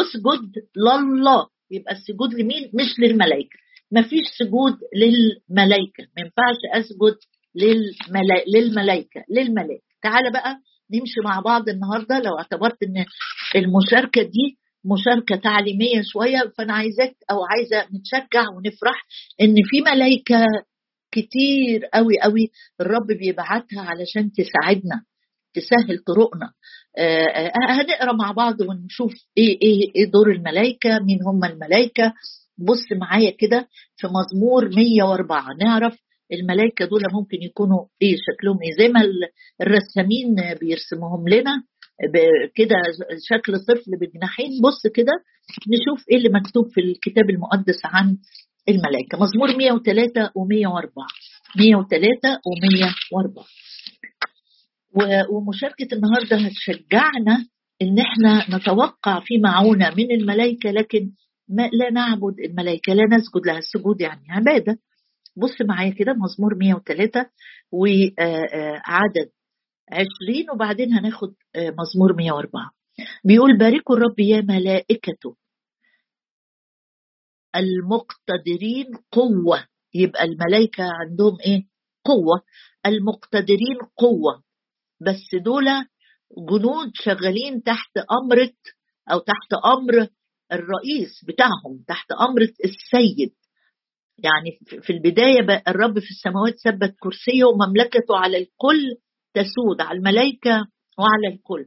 اسجد 0.00 0.53
لله. 0.77 1.47
يبقى 1.71 1.93
السجود 1.95 2.35
لمين؟ 2.35 2.71
مش 2.75 2.99
للملائكة. 2.99 3.57
ما 3.91 4.03
فيش 4.03 4.23
سجود 4.39 4.73
للملائكة. 4.97 6.03
ما 6.17 6.23
ينفعش 6.23 6.57
أسجد 6.75 7.17
للملا... 7.55 8.45
للملائكة 8.55 9.25
للملائكة. 9.31 9.90
تعالى 10.02 10.30
بقى 10.30 10.57
نمشي 10.95 11.21
مع 11.25 11.40
بعض 11.40 11.69
النهارده. 11.69 12.19
لو 12.19 12.38
اعتبرت 12.38 12.76
إن 12.83 13.04
المشاركة 13.57 14.23
دي 14.23 14.59
مشاركة 14.85 15.37
تعليمية 15.37 16.02
شوية 16.12 16.52
فأنا 16.59 16.73
عايزاك 16.75 17.16
أو 17.30 17.37
عايزة 17.50 17.88
نتشجع 17.97 18.45
ونفرح 18.57 19.07
إن 19.40 19.54
في 19.71 19.80
ملائكه 19.80 20.47
كتير 21.12 21.85
قوي 21.95 22.14
قوي 22.23 22.50
الرب 22.80 23.07
بيبعتها 23.07 23.80
علشان 23.80 24.33
تساعدنا 24.33 25.02
تسهل 25.54 25.99
طرقنا. 26.07 26.52
آه، 26.99 27.26
آه، 27.26 27.52
هنقرأ 27.69 28.12
مع 28.12 28.33
بعض 28.33 28.61
ونشوف 28.61 29.12
إيه 29.38 29.59
إيه 29.62 29.92
إيه 29.97 30.11
دور 30.11 30.30
الملائكه 30.33 30.99
مين 30.99 31.19
هم 31.26 31.45
الملائكه 31.45 32.12
بص 32.59 32.85
معايا 33.00 33.30
كده 33.38 33.69
في 33.97 34.07
مزمور 34.07 34.69
104 34.76 35.47
نعرف 35.61 35.99
الملائكة 36.33 36.85
دول 36.85 37.01
ممكن 37.13 37.43
يكونوا 37.43 37.85
إيه 38.03 38.17
شكلهم 38.27 38.59
إيه 38.63 38.73
زي 38.87 38.93
ما 38.93 39.01
الرسامين 39.61 40.35
بيرسموهم 40.61 41.29
لنا 41.29 41.63
كده 42.55 42.77
شكل 43.31 43.53
طفل 43.59 43.91
بجناحين 44.01 44.51
بص 44.65 44.87
كده 44.95 45.13
نشوف 45.69 46.05
إيه 46.11 46.17
اللي 46.17 46.29
مكتوب 46.29 46.65
في 46.71 46.81
الكتاب 46.81 47.31
المقدس 47.31 47.81
عن 47.85 48.17
الملائكة. 48.69 49.19
مزمور 49.19 49.57
103 49.57 50.27
و104 50.27 51.07
103 51.59 52.35
و104 52.49 53.45
ومشاركة 55.33 55.89
النهارده 55.93 56.37
هتشجعنا 56.47 57.47
إن 57.83 57.99
إحنا 57.99 58.57
نتوقع 58.57 59.21
في 59.21 59.39
معونة 59.39 59.91
من 59.97 60.11
الملائكة 60.11 60.71
لكن 60.71 61.11
ما 61.49 61.63
لا 61.73 61.91
نعبد 61.93 62.35
الملائكة 62.49 62.93
لا 62.93 63.05
نسجد 63.05 63.47
لها 63.47 63.59
السجود 63.59 64.01
يعني 64.01 64.23
عبادة. 64.31 64.79
بص 65.37 65.61
معايا 65.69 65.95
كده 65.95 66.13
مزمور 66.13 66.55
103 66.55 67.31
وعدد 67.73 69.31
20 69.93 70.51
وبعدين 70.55 70.93
هناخد 70.93 71.35
مزمور 71.57 72.17
104 72.17 72.71
بيقول 73.25 73.59
باركوا 73.59 73.97
الرب 73.97 74.21
يا 74.21 74.41
ملائكته 74.41 75.37
المقتدرين 77.57 78.87
قوة. 79.13 79.67
يبقى 79.95 80.25
الملائكة 80.25 80.85
عندهم 80.85 81.37
إيه؟ 81.47 81.63
قوة. 82.05 82.43
المقتدرين 82.87 83.77
قوة. 83.97 84.43
بس 85.01 85.35
دول 85.45 85.65
جنود 86.51 86.91
شغالين 86.95 87.63
تحت 87.63 87.91
أمرة 88.23 88.53
أو 89.13 89.19
تحت 89.19 89.53
أمر 89.65 90.09
الرئيس 90.53 91.25
بتاعهم 91.29 91.85
تحت 91.89 92.13
أمر 92.13 92.43
السيد. 92.43 93.35
يعني 94.25 94.81
في 94.83 94.93
البداية 94.93 95.62
الرب 95.69 95.99
في 95.99 96.11
السماوات 96.11 96.55
ثبت 96.65 96.95
كرسيه 97.00 97.45
ومملكته 97.45 98.17
على 98.17 98.37
الكل 98.37 98.97
تسود 99.35 99.81
على 99.81 99.99
الملائكة 99.99 100.67
وعلى 100.99 101.35
الكل. 101.35 101.67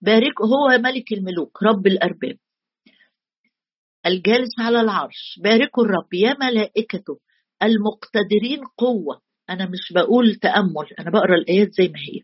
بارك 0.00 0.40
هو 0.42 0.78
ملك 0.78 1.12
الملوك 1.12 1.62
رب 1.62 1.86
الأرباب. 1.86 2.36
الجالس 4.06 4.50
على 4.58 4.80
العرش. 4.80 5.40
باركوا 5.44 5.84
الرب. 5.84 6.14
يا 6.14 6.36
ملائكته 6.40 7.18
المقتدرين 7.62 8.60
قوة. 8.78 9.20
أنا 9.50 9.66
مش 9.66 9.92
بقول 9.94 10.34
تأمل 10.34 10.86
أنا 10.98 11.10
بقرأ 11.10 11.34
الآيات 11.34 11.72
زي 11.72 11.88
ما 11.88 11.98
هي. 11.98 12.20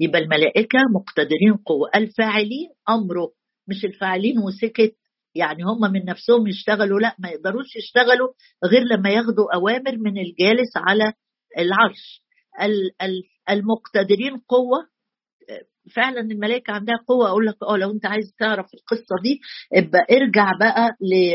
يبقى 0.00 0.18
الملائكة 0.20 0.78
مقتدرين 0.94 1.56
قوة. 1.66 1.90
الفاعلين 1.94 2.68
أمره 2.88 3.32
مش 3.68 3.84
الفاعلين 3.84 4.38
وسكت 4.38 4.96
يعني 5.34 5.62
هم 5.62 5.92
من 5.92 6.04
نفسهم 6.04 6.46
يشتغلوا 6.46 7.00
لا 7.00 7.14
ما 7.18 7.28
يقدروش 7.28 7.76
يشتغلوا 7.76 8.28
غير 8.64 8.82
لما 8.82 9.10
ياخدوا 9.10 9.54
أوامر 9.54 9.96
من 9.98 10.18
الجالس 10.18 10.76
على 10.76 11.12
العرش. 11.58 12.22
المقتدرين 13.50 14.36
قوة 14.48 14.92
فعلا 15.96 16.20
الملائكة 16.20 16.72
عندها 16.72 16.96
قوة. 17.08 17.28
أقول 17.28 17.46
لك 17.46 17.56
آه 17.62 17.76
لو 17.76 17.90
أنت 17.90 18.06
عايز 18.06 18.34
تعرف 18.38 18.66
القصة 18.74 19.14
دي 19.22 19.40
ابقى 19.74 20.06
ارجع 20.16 20.52
بقى 20.60 20.90
ل 21.00 21.34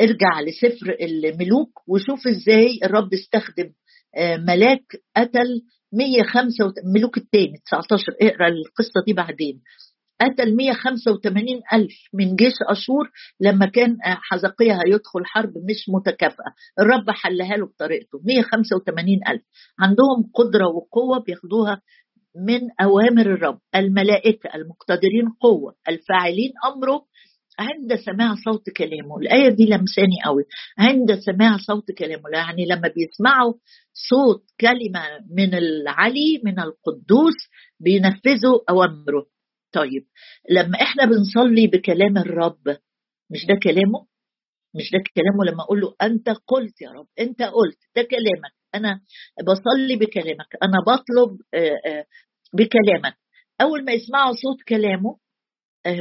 ارجع 0.00 0.40
لسفر 0.40 0.96
الملوك 1.00 1.88
وشوف 1.88 2.26
إزاي 2.26 2.78
الرب 2.84 3.14
استخدم 3.14 3.72
ملاك 4.48 4.82
قتل 5.16 5.62
105 5.92 6.72
ملوك 6.94 7.16
الثاني 7.18 7.54
19 7.66 8.04
اقرأ 8.22 8.48
القصة 8.48 9.04
دي 9.06 9.12
بعدين. 9.12 9.62
قتل 10.20 10.56
185 10.56 11.62
ألف 11.72 11.92
من 12.14 12.36
جيش 12.36 12.54
أشور 12.70 13.10
لما 13.40 13.66
كان 13.66 13.96
حزقية 14.02 14.72
هيدخل 14.86 15.24
حرب 15.24 15.52
مش 15.58 15.88
متكافئة. 15.88 16.54
الرب 16.80 17.10
حلها 17.10 17.56
له 17.56 17.66
بطريقته. 17.66 18.20
185 18.24 19.20
ألف. 19.28 19.42
عندهم 19.80 20.30
قدرة 20.34 20.66
وقوة 20.68 21.18
بياخدوها 21.26 21.80
من 22.46 22.60
أوامر 22.80 23.26
الرب. 23.34 23.58
الملائكة 23.74 24.50
المقتدرين 24.54 25.28
قوة. 25.40 25.74
الفاعلين 25.88 26.52
أمره. 26.74 27.02
عند 27.58 27.94
سماع 27.94 28.34
صوت 28.44 28.70
كلامه. 28.70 29.18
الآية 29.18 29.48
دي 29.48 29.66
لمساني 29.66 30.16
قوي. 30.24 30.44
عند 30.78 31.14
سماع 31.14 31.56
صوت 31.66 31.90
كلامه. 31.98 32.22
يعني 32.32 32.66
لما 32.66 32.88
بيسمعوا 32.96 33.54
صوت 33.92 34.44
كلمة 34.60 35.02
من 35.36 35.54
العلي 35.54 36.40
من 36.44 36.60
القدوس 36.60 37.34
بينفذوا 37.80 38.58
أوامره. 38.70 39.26
طيب 39.72 40.06
لما 40.50 40.82
إحنا 40.82 41.04
بنصلي 41.04 41.66
بكلام 41.66 42.18
الرب 42.18 42.68
مش 43.30 43.46
ده 43.48 43.54
كلامه؟ 43.62 44.06
مش 44.74 44.90
ده 44.92 44.98
كلامه 45.16 45.52
لما 45.52 45.62
أقول 45.62 45.80
له 45.80 45.94
أنت 46.02 46.28
قلت 46.46 46.80
يا 46.80 46.90
رب 46.90 47.06
أنت 47.20 47.42
قلت 47.42 47.78
ده 47.96 48.02
كلامك 48.02 48.52
أنا 48.74 49.00
بصلي 49.46 49.96
بكلامك 49.96 50.56
أنا 50.62 50.78
بطلب 50.86 51.38
بكلامك. 52.54 53.16
أول 53.60 53.84
ما 53.84 53.92
يسمعوا 53.92 54.32
صوت 54.32 54.62
كلامه 54.68 55.16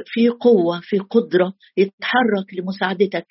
في 0.05 0.29
قوة 0.29 0.79
في 0.83 0.99
قدرة 0.99 1.53
يتحرك 1.77 2.53
لمساعدتك. 2.53 3.25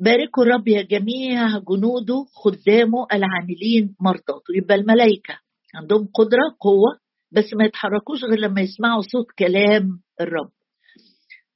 باركوا 0.00 0.42
الرب 0.44 0.68
يا 0.68 0.82
جميع 0.82 1.58
جنوده 1.58 2.24
خدامه 2.34 3.06
العاملين 3.12 3.96
مرضاته. 4.00 4.54
يبقى 4.56 4.74
الملائكة 4.74 5.38
عندهم 5.74 6.08
قدرة 6.14 6.56
قوة 6.60 6.98
بس 7.34 7.54
ما 7.54 7.64
يتحركوش 7.64 8.24
غير 8.24 8.38
لما 8.38 8.60
يسمعوا 8.60 9.02
صوت 9.02 9.26
كلام 9.38 10.00
الرب. 10.20 10.50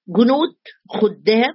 جنود 0.09 0.55
خدام 0.89 1.55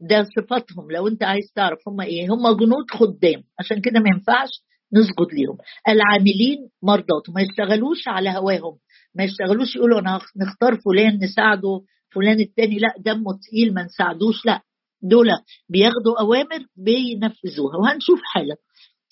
ده 0.00 0.26
صفاتهم. 0.36 0.90
لو 0.90 1.08
انت 1.08 1.22
عايز 1.22 1.52
تعرف 1.54 1.78
هم 1.88 2.00
إيه 2.00 2.26
هم 2.30 2.56
جنود 2.56 2.90
خدام. 2.90 3.42
عشان 3.58 3.80
كده 3.80 4.00
ما 4.00 4.08
ينفعش 4.14 4.48
نسجد 4.92 5.34
ليهم. 5.34 5.58
العاملين 5.88 6.68
مرضاته 6.82 7.32
ما 7.32 7.40
يشتغلوش 7.40 8.08
على 8.08 8.30
هواهم. 8.30 8.78
ما 9.14 9.24
يشتغلوش 9.24 9.76
يقولوا 9.76 10.00
أنا 10.00 10.20
نختار 10.36 10.80
فلان 10.80 11.18
نساعده 11.24 11.80
فلان 12.14 12.40
التاني. 12.40 12.78
لا 12.78 12.94
دمه 12.98 13.38
تقيل 13.42 13.74
ما 13.74 13.82
نساعدوش. 13.82 14.46
لا 14.46 14.60
دول 15.02 15.28
بياخدوا 15.68 16.20
أوامر 16.20 16.66
بينفذوها. 16.76 17.76
وهنشوف 17.76 18.20
حالا 18.22 18.56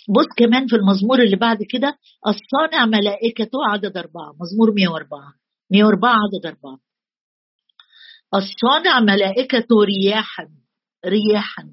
بص 0.09 0.27
كمان 0.37 0.67
في 0.67 0.77
المزمور 0.77 1.23
اللي 1.23 1.37
بعد 1.37 1.59
كده 1.71 1.99
الصانع 2.27 2.87
ملائكته 2.87 3.59
عدد 3.73 3.97
أربعة 3.97 4.33
مزمور 4.41 4.75
104 4.75 5.33
104 5.71 6.11
عدد 6.11 6.47
أربعة. 6.47 6.79
الصانع 8.35 9.01
ملائكته 9.01 9.77
رياحا 9.85 10.49
رياحا 11.07 11.73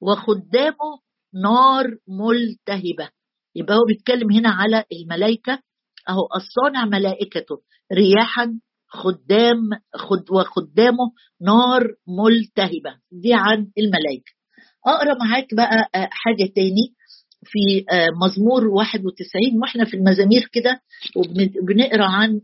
وخدامه 0.00 0.90
نار 1.34 1.96
ملتهبة. 2.08 3.08
يبقى 3.54 3.74
هو 3.76 3.84
بيتكلم 3.88 4.32
هنا 4.32 4.48
على 4.50 4.84
الملائكة. 4.92 5.62
أهو 6.08 6.28
الصانع 6.36 6.84
ملائكته 6.84 7.56
رياحا 7.92 8.60
خدام 8.88 9.60
خد 9.94 10.30
وخدامه 10.30 11.12
نار 11.40 11.82
ملتهبة. 12.08 12.98
دي 13.12 13.34
عن 13.34 13.58
الملائكة. 13.78 14.32
أقرأ 14.86 15.14
معاك 15.24 15.46
بقى 15.54 15.88
حاجة 15.94 16.50
تاني. 16.56 16.94
في 17.44 17.84
مزمور 18.26 18.66
91 18.66 19.60
وإحنا 19.62 19.84
في 19.84 19.94
المزامير 19.96 20.48
كده 20.52 20.80
وبنقرأ 21.16 22.04
عن 22.04 22.40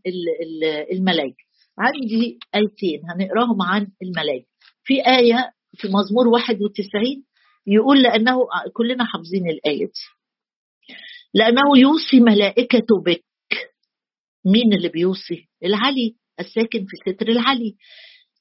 الملائكه 0.92 1.44
عندي 1.78 2.38
آيتين 2.54 3.00
هنقراهم 3.10 3.62
عن 3.62 3.86
الملائكة 4.02 4.46
في 4.84 4.94
آية 5.06 5.50
في 5.76 5.88
مزمور 5.88 6.28
91 6.28 7.24
يقول 7.66 8.02
لأنه 8.02 8.38
كلنا 8.72 9.04
حافظين 9.04 9.48
الآية. 9.50 9.86
دي 9.86 9.92
لأنه 11.34 11.78
يوصي 11.78 12.20
ملائكته 12.20 13.02
بك. 13.06 13.24
مين 14.44 14.72
اللي 14.72 14.88
بيوصي؟ 14.88 15.48
العلي 15.64 16.16
الساكن 16.40 16.86
في 16.86 17.12
ستر 17.12 17.28
العلي. 17.28 17.76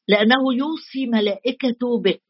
لأنه 0.07 0.53
يوصي 0.57 1.05
ملائكته 1.05 2.01
بك. 2.01 2.21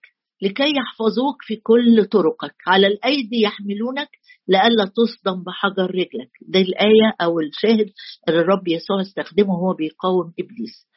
لكي 0.42 0.64
يحفظوك 0.78 1.36
في 1.42 1.56
كل 1.56 2.06
طرقك. 2.06 2.56
على 2.68 2.88
الأيدي 2.88 3.42
يحملونك 3.42 4.10
لئلا 4.48 4.86
تصدم 4.96 5.44
بحجر 5.44 5.92
رجلك. 5.92 6.32
دي 6.48 6.62
الآية 6.62 7.14
أو 7.22 7.40
الشاهد 7.40 7.90
اللي 8.30 8.40
الرب 8.42 8.68
يسوع 8.68 9.02
استخدمه 9.02 9.54
وهو 9.54 9.74
بيقاوم 9.74 10.34
إبليس. 10.40 10.88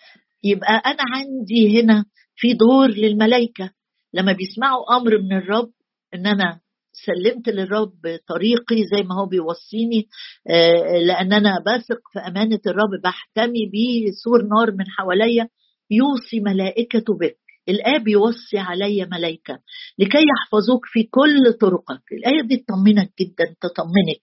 يبقى 0.44 0.82
أنا 0.86 1.02
عندي 1.14 1.80
هنا 1.80 2.04
في 2.36 2.52
دور 2.54 2.88
للملائكة. 2.88 3.70
لما 4.14 4.32
بيسمعوا 4.32 4.96
أمر 4.96 5.18
من 5.18 5.32
الرب 5.36 5.70
إن 6.14 6.26
أنا 6.26 6.60
سلمت 7.06 7.48
للرب 7.48 7.92
طريقي 8.28 8.84
زي 8.96 9.02
ما 9.02 9.14
هو 9.20 9.26
بيوصيني 9.26 10.08
آه، 10.50 10.98
لأن 10.98 11.32
أنا 11.32 11.50
بثق 11.66 12.00
في 12.12 12.18
أمانة 12.18 12.60
الرب 12.66 12.90
بحتمي 13.04 13.66
بيه 13.72 14.10
سور 14.24 14.42
نار 14.42 14.72
من 14.72 14.84
حواليا 14.88 15.48
يوصي 15.90 16.40
ملائكته 16.40 17.18
بك. 17.18 17.38
الآب 17.68 18.08
يوصي 18.08 18.58
علي 18.58 19.08
ملائكة 19.12 19.58
لكي 19.98 20.18
يحفظوك 20.18 20.86
في 20.86 21.02
كل 21.02 21.52
طرقك. 21.60 22.02
الآية 22.12 22.42
دي 22.48 22.56
تطمنك 22.56 23.12
جدا 23.20 23.44
تطمنك. 23.60 24.20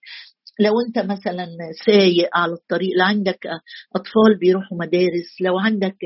لو 0.60 0.72
أنت 0.86 0.98
مثلا 0.98 1.46
سايق 1.86 2.28
على 2.34 2.52
الطريق 2.52 2.90
لو 2.98 3.04
عندك 3.04 3.46
أطفال 3.96 4.38
بيروحوا 4.40 4.78
مدارس 4.78 5.40
لو 5.40 5.58
عندك 5.58 5.96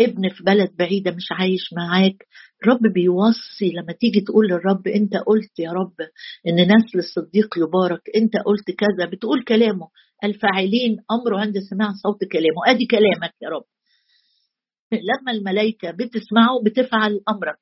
ابن 0.00 0.28
في 0.28 0.44
بلد 0.44 0.70
بعيدة 0.78 1.10
مش 1.10 1.28
عايش 1.32 1.72
معاك 1.76 2.26
رب 2.66 2.92
بيوصي. 2.94 3.70
لما 3.74 3.92
تيجي 4.00 4.20
تقول 4.20 4.46
للرب 4.46 4.88
أنت 4.88 5.16
قلت 5.16 5.58
يا 5.58 5.70
رب 5.72 5.94
إن 6.48 6.54
نسل 6.54 6.98
الصديق 6.98 7.58
يبارك. 7.58 8.00
أنت 8.16 8.36
قلت 8.36 8.70
كذا. 8.70 9.10
بتقول 9.10 9.44
كلامه. 9.44 9.88
الفاعلين 10.24 10.96
أمره 11.10 11.40
عند 11.40 11.58
سماع 11.70 11.88
صوت 12.02 12.24
كلامه. 12.32 12.60
أدي 12.76 12.86
كلامك 12.86 13.34
يا 13.42 13.48
رب. 13.48 13.64
لما 14.92 15.32
الملائكة 15.32 15.90
بتسمعه 15.90 16.62
بتفعل 16.64 17.20
أمرك. 17.28 17.58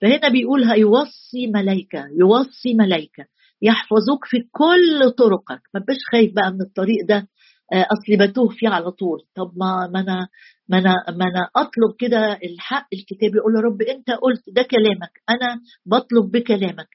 فهنا 0.00 0.28
بيقول 0.28 0.64
هيوصي 0.64 1.46
ملائكة 1.46 2.04
يوصي 2.20 2.74
ملائكة 2.74 3.24
يحفظوك 3.62 4.24
في 4.24 4.36
كل 4.52 5.10
طرقك. 5.18 5.60
ما 5.74 5.80
تبقاش 5.80 5.98
خايف 6.12 6.32
بقى 6.34 6.52
من 6.52 6.60
الطريق 6.60 7.06
ده 7.08 7.28
آه، 7.72 7.86
اصلي 7.92 8.26
بتوه 8.26 8.48
فيه 8.48 8.68
على 8.68 8.90
طول. 8.90 9.18
طب 9.36 9.52
ما 9.56 9.86
ما 9.92 10.00
أنا 10.00 10.28
ما 10.68 10.78
أنا 10.78 10.94
ما 11.08 11.24
أنا 11.24 11.48
أطلب 11.56 11.96
كده 11.98 12.38
الحق 12.44 12.86
الكتاب 12.92 13.34
يقول 13.34 13.52
يا 13.56 13.60
رب 13.60 13.82
أنت 13.82 14.10
قلت 14.10 14.42
ده 14.48 14.62
كلامك 14.62 15.12
أنا 15.30 15.60
بطلب 15.86 16.30
بكلامك. 16.30 16.88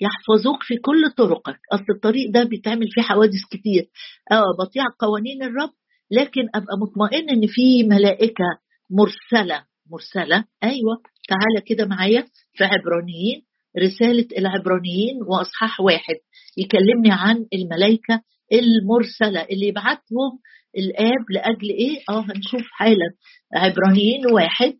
يحفظوك 0.00 0.62
في 0.62 0.76
كل 0.76 1.10
طرقك. 1.16 1.58
أصل 1.72 1.84
الطريق 1.94 2.30
ده 2.30 2.44
بيتعمل 2.44 2.86
فيه 2.90 3.02
حوادث 3.02 3.40
كتير. 3.50 3.90
آه 4.32 4.42
بطيع 4.64 4.84
قوانين 4.98 5.42
الرب 5.42 5.70
لكن 6.10 6.42
أبقى 6.54 6.78
مطمئن 6.78 7.30
إن 7.30 7.46
في 7.46 7.82
ملائكة 7.88 8.44
مرسلة. 8.90 9.64
مرسلة. 9.90 10.44
أيوه. 10.62 11.02
تعالى 11.28 11.60
كده 11.66 11.86
معايا 11.86 12.24
في 12.54 12.64
عبرانيين. 12.64 13.42
رسالة 13.78 14.26
العبرانيين 14.38 15.22
وإصحاح 15.28 15.80
واحد. 15.80 16.14
يكلمني 16.58 17.08
عن 17.12 17.46
الملائكة 17.54 18.22
المرسلة. 18.52 19.42
اللي 19.42 19.66
يبعتهم 19.66 20.38
الآب 20.78 21.30
لأجل 21.30 21.70
إيه؟ 21.70 21.98
آه 22.08 22.20
هنشوف 22.20 22.66
حالا. 22.72 23.10
عبرانيين 23.54 24.26
واحد 24.32 24.74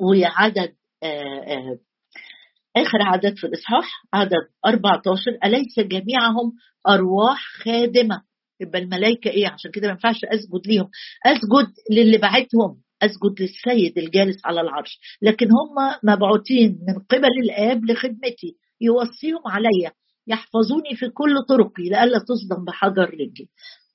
وعدد 0.00 0.74
آه 1.02 1.06
آه 1.46 1.78
آخر 2.76 3.02
عدد 3.02 3.36
في 3.36 3.46
الإصحاح. 3.46 3.88
عدد 4.14 4.48
14 4.66 5.38
أليس 5.44 5.80
جميعهم 5.80 6.52
أرواح 6.88 7.40
خادمة؟ 7.64 8.22
يبقى 8.60 8.78
الملائكة 8.78 9.30
إيه؟ 9.30 9.48
عشان 9.48 9.70
كده 9.70 9.86
ما 9.86 9.92
ينفعش 9.92 10.24
أسجد 10.24 10.66
ليهم. 10.66 10.90
أسجد 11.26 11.72
للي 11.90 12.18
بعتهم. 12.18 12.82
أسجد 13.02 13.40
للسيد 13.40 13.98
الجالس 13.98 14.36
على 14.44 14.60
العرش. 14.60 14.98
لكن 15.22 15.46
هم 15.46 15.94
مبعوثين 16.14 16.78
من 16.88 16.94
قبل 17.10 17.30
الآب 17.44 17.84
لخدمتي. 17.84 18.56
يوصيهم 18.80 19.42
عليا 19.46 19.92
يحفظوني 20.26 20.96
في 20.96 21.08
كل 21.08 21.34
طرقي 21.48 21.82
لئلا 21.82 22.18
تصدم 22.18 22.64
بحجر 22.64 23.10
رجلي. 23.14 23.48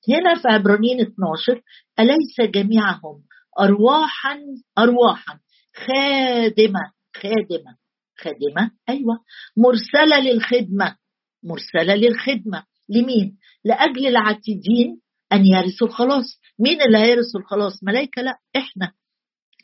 هنا 0.10 0.36
في 0.42 0.48
عبرانيين 0.48 1.02
12 1.02 1.62
أليس 2.00 2.52
جميعهم 2.54 3.24
أرواحا 3.60 4.40
أرواحا؟ 4.78 5.40
خادمة 5.76 6.92
خادمة 7.16 7.78
خادمة 8.20 8.72
أيوة. 8.90 9.20
مرسلة 9.58 10.20
للخدمة 10.20 10.96
مرسلة 11.44 11.96
للخدمة. 11.96 12.64
لمين؟ 12.90 13.38
لأجل 13.66 14.08
العتيدين 14.08 15.02
أن 15.34 15.46
يرثوا 15.46 15.88
الخلاص 15.88 16.40
مين 16.60 16.82
اللي 16.82 16.98
هيرثوا 16.98 17.40
الخلاص؟ 17.40 17.84
ملائكة 17.84 18.22
لا. 18.22 18.38
إحنا. 18.56 18.92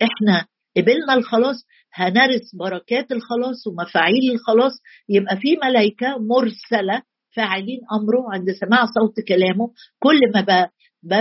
إحنا. 0.02 0.46
قبلنا 0.78 1.14
الخلاص. 1.14 1.66
هنرث 1.94 2.56
بركات 2.60 3.12
الخلاص 3.12 3.68
ومفاعيل 3.68 4.32
الخلاص. 4.34 4.72
يبقى 5.10 5.38
في 5.38 5.58
ملائكة 5.64 6.08
مرسلة 6.18 7.02
فاعلين 7.36 7.80
أمره 7.94 8.34
عند 8.34 8.52
سماع 8.52 8.86
صوت 8.86 9.20
كلامه. 9.28 9.72
كل 10.00 10.20
ما 10.36 10.70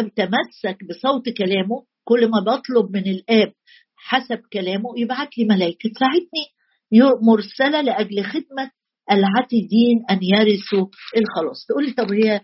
بتمسك 0.01 0.79
بصوت 0.89 1.29
كلامه 1.29 1.85
كل 2.05 2.27
ما 2.31 2.41
بطلب 2.41 2.97
من 2.97 3.07
الآب 3.11 3.53
حسب 3.97 4.39
كلامه 4.53 4.89
يبعت 4.97 5.39
لي 5.39 5.45
ملائكة 5.45 5.91
تساعدني. 5.95 6.45
مرسلة 7.23 7.81
لأجل 7.81 8.25
خدمة 8.25 8.71
العتيدين 9.11 10.05
أن 10.11 10.19
يرثوا 10.23 10.87
الخلاص. 11.17 11.67
تقول 11.69 11.87
لي 11.87 11.93
طب 11.93 12.13
هي 12.13 12.41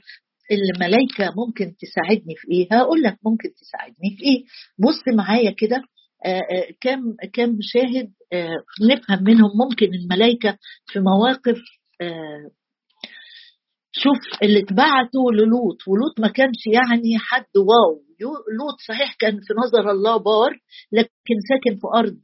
الملائكة 0.52 1.34
ممكن 1.36 1.76
تساعدني 1.76 2.34
في 2.36 2.48
إيه؟ 2.52 2.68
هقول 2.72 3.02
لك 3.02 3.18
ممكن 3.26 3.48
تساعدني 3.54 4.16
في 4.16 4.24
إيه؟ 4.24 4.44
بص 4.78 5.16
معايا 5.16 5.50
كده 5.50 5.82
آه، 6.26 6.42
آه، 6.52 6.66
كم 6.80 7.00
كم 7.32 7.58
شاهد 7.60 8.12
آه، 8.32 8.62
نفهم 8.90 9.24
منهم 9.24 9.50
ممكن 9.64 9.94
الملائكة 9.94 10.58
في 10.86 11.00
مواقف 11.00 11.58
شوف 13.92 14.42
اللي 14.42 14.58
اتبعتوا 14.58 15.32
للوط 15.32 15.76
ولوط 15.88 16.20
ما 16.20 16.28
كانش 16.28 16.66
يعني 16.66 17.18
حد 17.18 17.56
واو 17.56 18.02
لوط 18.58 18.80
صحيح 18.88 19.14
كان 19.18 19.32
في 19.32 19.54
نظر 19.64 19.90
الله 19.90 20.16
بار 20.16 20.50
لكن 20.92 21.36
ساكن 21.48 21.76
في 21.76 21.86
أرض 21.94 22.18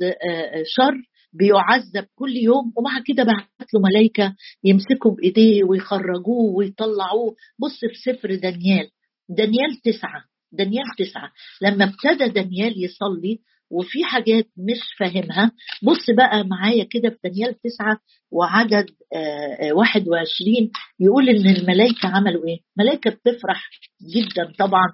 شر 0.76 0.94
بيعذب 1.34 2.06
كل 2.14 2.36
يوم 2.36 2.72
ومع 2.76 3.00
كده 3.06 3.24
بعت 3.24 3.74
له 3.74 3.80
ملائكه 3.80 4.34
يمسكوا 4.64 5.10
بايديه 5.10 5.64
ويخرجوه 5.64 6.54
ويطلعوه. 6.56 7.34
بص 7.58 7.80
في 7.80 8.12
سفر 8.12 8.34
دانيال 8.34 8.88
دانيال 9.28 9.80
تسعة 9.84 10.24
دانيال 10.52 10.84
تسعة. 10.98 11.30
لما 11.62 11.84
ابتدى 11.84 12.28
دانيال 12.28 12.84
يصلي 12.84 13.38
وفي 13.70 14.04
حاجات 14.04 14.44
مش 14.56 14.80
فاهمها 14.98 15.52
بص 15.82 16.10
بقى 16.16 16.44
معايا 16.44 16.84
كده 16.90 17.10
في 17.10 17.16
دانيال 17.24 17.54
تسعة 17.60 17.98
وعدد 18.32 18.86
آه، 19.14 19.68
آه، 19.68 19.72
واحد 19.72 20.08
وعشرين 20.08 20.70
يقول 21.00 21.28
إن 21.28 21.46
الملائكة 21.56 22.08
عملوا 22.08 22.48
إيه؟ 22.48 22.58
ملائكة 22.78 23.10
بتفرح 23.10 23.70
جدا 24.14 24.52
طبعا. 24.58 24.88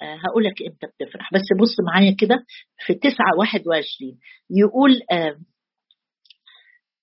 هقول 0.00 0.44
لك 0.44 0.62
إمتى 0.62 0.86
بتفرح. 0.86 1.30
بس 1.34 1.44
بص 1.60 1.74
معايا 1.92 2.16
كده 2.18 2.44
في 2.86 2.94
تسعة 2.94 3.38
واحد 3.38 3.66
وعشرين. 3.66 4.18
يقول 4.50 5.00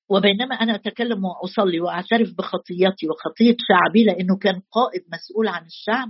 وبينما 0.10 0.56
أنا 0.56 0.76
أتكلم 0.76 1.26
وأصلي 1.26 1.80
وأعترف 1.80 2.28
بخطيتي 2.38 3.08
وخطية 3.10 3.56
شعبي 3.68 4.04
لأنه 4.04 4.38
كان 4.38 4.62
قائد 4.72 5.02
مسؤول 5.14 5.48
عن 5.48 5.66
الشعب. 5.66 6.10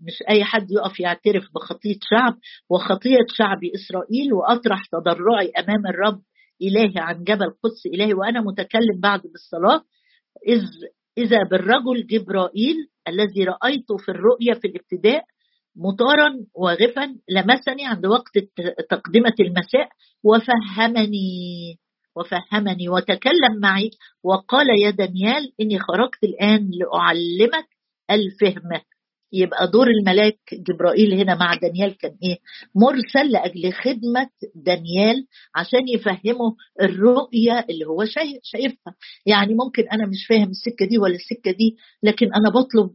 مش 0.00 0.22
أي 0.30 0.44
حد 0.44 0.70
يقف 0.70 1.00
يعترف 1.00 1.44
بخطية 1.54 1.98
شعب. 2.10 2.38
وخطية 2.70 3.26
شعب 3.36 3.58
إسرائيل 3.74 4.32
وأطرح 4.32 4.86
تضرعي 4.86 5.50
أمام 5.58 5.86
الرب 5.86 6.20
إلهي 6.62 6.94
عن 6.96 7.24
جبل 7.24 7.50
قدس 7.62 7.86
إلهي. 7.94 8.14
وأنا 8.14 8.40
متكلم 8.40 9.00
بعد 9.02 9.20
بالصلاة. 9.22 9.82
إذ 10.48 10.62
إذا 11.18 11.38
بالرجل 11.50 12.06
جبرائيل 12.06 12.76
الذي 13.08 13.44
رأيته 13.44 13.96
في 13.96 14.08
الرؤيا 14.08 14.54
في 14.54 14.68
الابتداء 14.68 15.24
مطارا 15.78 16.30
واغفا 16.54 17.16
لمسني 17.30 17.86
عند 17.86 18.06
وقت 18.06 18.38
تقدمة 18.90 19.34
المساء 19.40 19.88
وفهمني 20.24 21.78
وفهمني 22.16 22.88
وتكلم 22.88 23.60
معي 23.62 23.90
وقال 24.24 24.66
يا 24.82 24.90
دانيال 24.90 25.52
إني 25.60 25.78
خرجت 25.78 26.24
الآن 26.24 26.70
لأعلمك 26.72 27.66
الفهم. 28.10 28.80
يبقى 29.32 29.70
دور 29.70 29.86
الملاك 29.86 30.38
جبرائيل 30.52 31.14
هنا 31.14 31.34
مع 31.34 31.54
دانيال 31.54 31.96
كان 31.98 32.16
إيه؟ 32.22 32.38
مرسل 32.74 33.30
لأجل 33.32 33.72
خدمة 33.72 34.30
دانيال 34.54 35.26
عشان 35.54 35.88
يفهمه 35.88 36.56
الرؤية 36.82 37.66
اللي 37.70 37.84
هو 37.84 38.04
شايفها. 38.42 38.94
يعني 39.26 39.54
ممكن 39.54 39.82
أنا 39.92 40.06
مش 40.06 40.26
فاهم 40.28 40.50
السكة 40.50 40.86
دي 40.86 40.98
ولا 40.98 41.14
السكة 41.14 41.50
دي 41.50 41.76
لكن 42.02 42.26
أنا 42.34 42.50
بطلب 42.50 42.90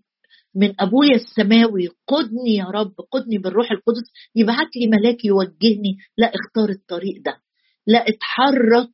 من 0.55 0.73
ابويا 0.81 1.15
السماوي 1.15 1.87
قدني 2.07 2.55
يا 2.55 2.65
رب 2.65 2.93
قدني 3.11 3.37
بالروح 3.37 3.71
القدس 3.71 4.03
يبعت 4.35 4.75
لي 4.75 4.87
ملاك 4.87 5.25
يوجهني 5.25 5.97
لا 6.17 6.31
اختار 6.35 6.69
الطريق 6.69 7.21
ده 7.25 7.37
لا 7.87 7.99
اتحرك 8.09 8.91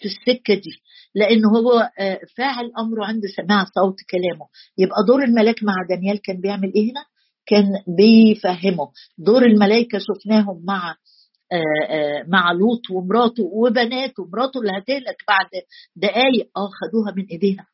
في 0.00 0.04
السكة 0.04 0.54
دي 0.54 0.70
لأنه 1.14 1.48
هو 1.48 1.90
آه، 1.98 2.20
فاعل 2.36 2.70
أمره 2.78 3.04
عند 3.06 3.22
سماع 3.36 3.64
صوت 3.64 3.96
كلامه. 4.10 4.46
يبقى 4.78 4.96
دور 5.08 5.24
الملاك 5.24 5.62
مع 5.62 5.74
دانيال 5.88 6.22
كان 6.22 6.40
بيعمل 6.40 6.72
إيه 6.74 6.90
هنا؟ 6.92 7.04
كان 7.46 7.66
بيفهمه. 7.96 8.88
دور 9.18 9.42
الملائكة 9.44 9.98
شفناهم 9.98 10.64
مع 10.64 10.96
آه، 11.52 11.86
آه، 11.88 12.24
مع 12.28 12.52
لوط 12.52 12.90
ومراته 12.90 13.42
وبناته 13.42 14.24
مراته 14.32 14.60
اللي 14.60 14.72
هتهلك 14.78 15.16
بعد 15.28 15.46
دقايق. 15.96 16.50
آه 16.56 16.68
خدوها 16.80 17.14
من 17.16 17.26
ايديها 17.30 17.66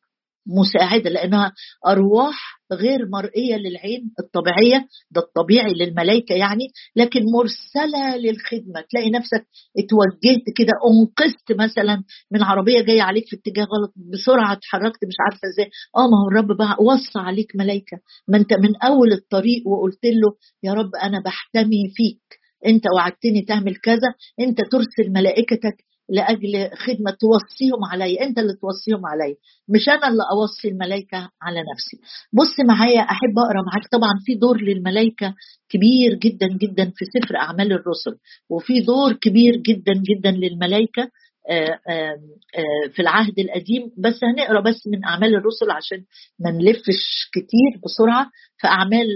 مساعدة 0.47 1.09
لأنها 1.09 1.51
أرواح 1.87 2.61
غير 2.73 2.99
مرئية 3.09 3.55
للعين 3.55 4.11
الطبيعية 4.19 4.87
ده 5.11 5.21
الطبيعي 5.21 5.73
للملائكة 5.73 6.35
يعني 6.35 6.67
لكن 6.95 7.19
مرسلة 7.33 8.15
للخدمة. 8.17 8.81
تلاقي 8.91 9.09
نفسك 9.09 9.45
اتوجهت 9.77 10.43
كده 10.57 10.73
أنقذت 10.91 11.51
مثلا 11.61 12.03
من 12.31 12.43
عربية 12.43 12.81
جاية 12.81 13.01
عليك 13.01 13.23
في 13.27 13.35
اتجاه 13.35 13.63
غلط 13.63 13.93
بسرعة 14.13 14.53
اتحركت 14.53 15.05
مش 15.07 15.15
عارفة 15.19 15.47
إزاي. 15.53 15.69
آه 15.97 16.07
ما 16.07 16.17
هو 16.23 16.27
الرب 16.31 16.57
بقى 16.57 16.77
وصى 16.83 17.19
عليك 17.19 17.51
ملائكة. 17.55 17.97
ما 18.27 18.37
أنت 18.37 18.53
من 18.53 18.75
أول 18.83 19.11
الطريق 19.13 19.67
وقلت 19.67 20.05
له 20.05 20.33
يا 20.63 20.73
رب 20.73 20.95
أنا 21.03 21.21
بحتمي 21.25 21.89
فيك. 21.95 22.21
أنت 22.65 22.83
وعدتني 22.95 23.41
تعمل 23.41 23.75
كذا. 23.75 24.13
أنت 24.39 24.57
ترسل 24.61 25.11
ملائكتك 25.13 25.75
لأجل 26.11 26.69
خدمة 26.75 27.11
توصيهم 27.11 27.85
علي. 27.91 28.21
أنت 28.21 28.37
اللي 28.39 28.53
توصيهم 28.53 29.05
علي. 29.05 29.35
مش 29.69 29.89
أنا 29.89 30.07
اللي 30.07 30.23
أوصي 30.31 30.67
الملائكة 30.67 31.29
على 31.41 31.59
نفسي. 31.73 31.97
بص 32.33 32.59
معايا 32.67 33.01
أحب 33.01 33.39
أقرأ 33.39 33.61
معاك. 33.65 33.87
طبعا 33.91 34.13
في 34.25 34.35
دور 34.35 34.61
للملائكة 34.61 35.33
كبير 35.69 36.13
جدا 36.13 36.47
جدا 36.47 36.91
في 36.95 37.05
سفر 37.05 37.35
أعمال 37.37 37.73
الرسل 37.73 38.15
وفي 38.49 38.79
دور 38.79 39.13
كبير 39.13 39.55
جدا 39.55 39.93
جدا 39.93 40.31
للملائكة 40.31 41.09
آه، 41.49 41.79
آه، 41.89 42.17
آه، 42.57 42.89
في 42.93 43.01
العهد 43.01 43.39
القديم. 43.39 43.91
بس 43.97 44.19
هنقرأ 44.23 44.61
بس 44.61 44.87
من 44.87 45.05
أعمال 45.05 45.35
الرسل 45.35 45.71
عشان 45.71 46.03
ما 46.39 46.51
نلفش 46.51 47.29
كتير 47.33 47.81
بسرعة. 47.85 48.29
في 48.57 48.67
أعمال 48.67 49.07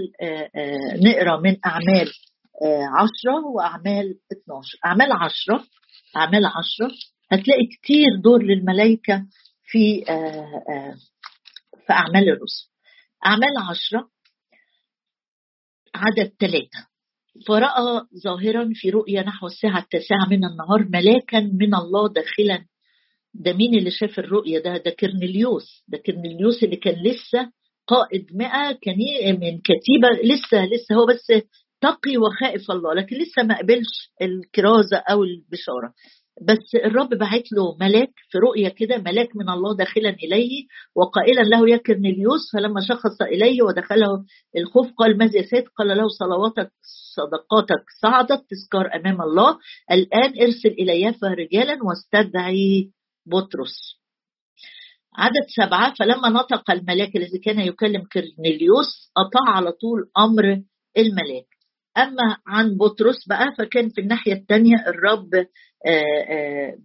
نقرأ 1.04 1.40
من 1.40 1.56
أعمال 1.66 2.10
عشرة 2.98 3.46
وأعمال 3.54 4.14
12 4.32 4.78
أعمال 4.86 5.12
عشرة 5.12 5.64
أعمال 6.16 6.46
عشرة 6.46 6.90
هتلاقي 7.32 7.66
كتير 7.66 8.06
دور 8.24 8.42
للملائكة 8.42 9.26
في 9.64 10.04
آه، 10.08 10.12
آه، 10.70 10.94
في 11.86 11.92
أعمال 11.92 12.28
الرسل. 12.28 12.68
أعمال 13.26 13.52
عشرة 13.70 14.08
عدد 15.94 16.32
ثلاثة. 16.40 16.86
فرأى 17.48 18.06
ظاهرا 18.24 18.70
في 18.74 18.90
رؤيا 18.90 19.22
نحو 19.22 19.46
الساعة 19.46 19.78
التاسعة 19.78 20.26
من 20.30 20.44
النهار 20.44 20.88
ملاكا 20.92 21.40
من 21.40 21.74
الله 21.74 22.08
داخلا. 22.08 22.64
ده 23.34 23.52
مين 23.52 23.78
اللي 23.78 23.90
شاف 23.90 24.18
الرؤيا؟ 24.18 24.60
ده 24.60 24.76
ده 24.76 24.90
كرنليوس. 24.90 25.84
ده 25.88 25.98
كرنليوس 25.98 26.64
اللي 26.64 26.76
كان 26.76 26.94
لسه 27.02 27.52
قائد 27.86 28.36
مئة 28.36 28.72
كان 28.82 28.96
من 29.40 29.58
كتيبة 29.60 30.08
لسه 30.24 30.64
لسه 30.66 30.94
هو 30.94 31.06
بس 31.06 31.42
تقي 31.86 32.16
وخائف 32.16 32.70
الله 32.70 32.94
لكن 32.94 33.16
لسه 33.16 33.42
ما 33.42 33.58
قبلش 33.58 34.12
الكرازة 34.22 34.96
أو 35.10 35.24
البشارة. 35.24 35.92
بس 36.42 36.74
الرب 36.84 37.08
بعت 37.08 37.52
له 37.52 37.76
ملاك 37.80 38.12
في 38.30 38.38
رؤية 38.38 38.68
كده 38.68 38.98
ملاك 38.98 39.36
من 39.36 39.48
الله 39.48 39.76
داخلا 39.76 40.10
إليه 40.10 40.66
وقائلا 40.96 41.40
له 41.40 41.70
يا 41.70 41.76
كرنليوس 41.76 42.52
فلما 42.52 42.80
شخص 42.88 43.22
إليه 43.22 43.62
ودخله 43.62 44.24
الخوف 44.56 44.92
قال 44.98 45.18
ماذا 45.18 45.42
سيد 45.42 45.64
قال 45.78 45.88
له 45.88 46.08
صلواتك 46.08 46.70
صدقاتك 47.16 47.84
صعدت 48.02 48.44
تذكر 48.50 48.94
أمام 48.94 49.22
الله. 49.22 49.58
الآن 49.90 50.32
ارسل 50.40 50.88
يافا 50.88 51.28
رجالا 51.28 51.78
واستدعي 51.84 52.90
بطرس. 53.26 53.76
عدد 55.18 55.46
سبعة 55.56 55.94
فلما 55.94 56.28
نطق 56.28 56.70
الملاك 56.70 57.16
الذي 57.16 57.38
كان 57.38 57.60
يكلم 57.60 58.02
كرنليوس 58.12 59.12
أطاع 59.16 59.56
على 59.56 59.72
طول 59.72 60.10
أمر 60.18 60.62
الملاك. 60.98 61.55
أما 61.98 62.36
عن 62.46 62.76
بطرس 62.76 63.28
بقى 63.28 63.46
فكان 63.58 63.88
في 63.88 64.00
الناحية 64.00 64.32
الثانية 64.32 64.74
الرب 64.86 65.34
آه، 65.86 66.24
آه، 66.30 66.76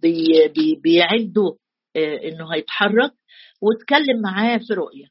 بيعده 0.84 1.56
آه، 1.96 2.16
إنه 2.28 2.54
هيتحرك. 2.54 3.12
واتكلم 3.62 4.22
معاه 4.22 4.58
في 4.58 4.74
رؤية. 4.74 5.06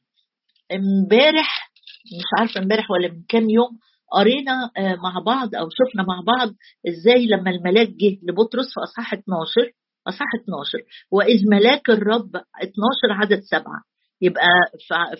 امبارح 0.72 1.72
مش 2.18 2.24
عارفة 2.38 2.60
امبارح 2.60 2.90
ولا 2.90 3.08
من 3.08 3.22
كام 3.28 3.50
يوم 3.50 3.78
قرينا 4.12 4.70
مع 4.78 5.18
بعض 5.26 5.54
أو 5.54 5.68
شفنا 5.70 6.02
مع 6.02 6.20
بعض 6.36 6.54
إزاي 6.88 7.26
لما 7.26 7.50
الملاك 7.50 7.88
جه 7.88 8.18
لبطرس 8.22 8.66
في 8.74 8.80
أصحاح 8.80 9.12
12 9.14 9.72
أصحاح 10.08 10.28
12 10.42 10.78
وإذ 11.10 11.40
ملاك 11.50 11.90
الرب 11.90 12.36
12 12.36 13.12
عدد 13.12 13.40
سبعة. 13.40 13.82
يبقى 14.20 14.46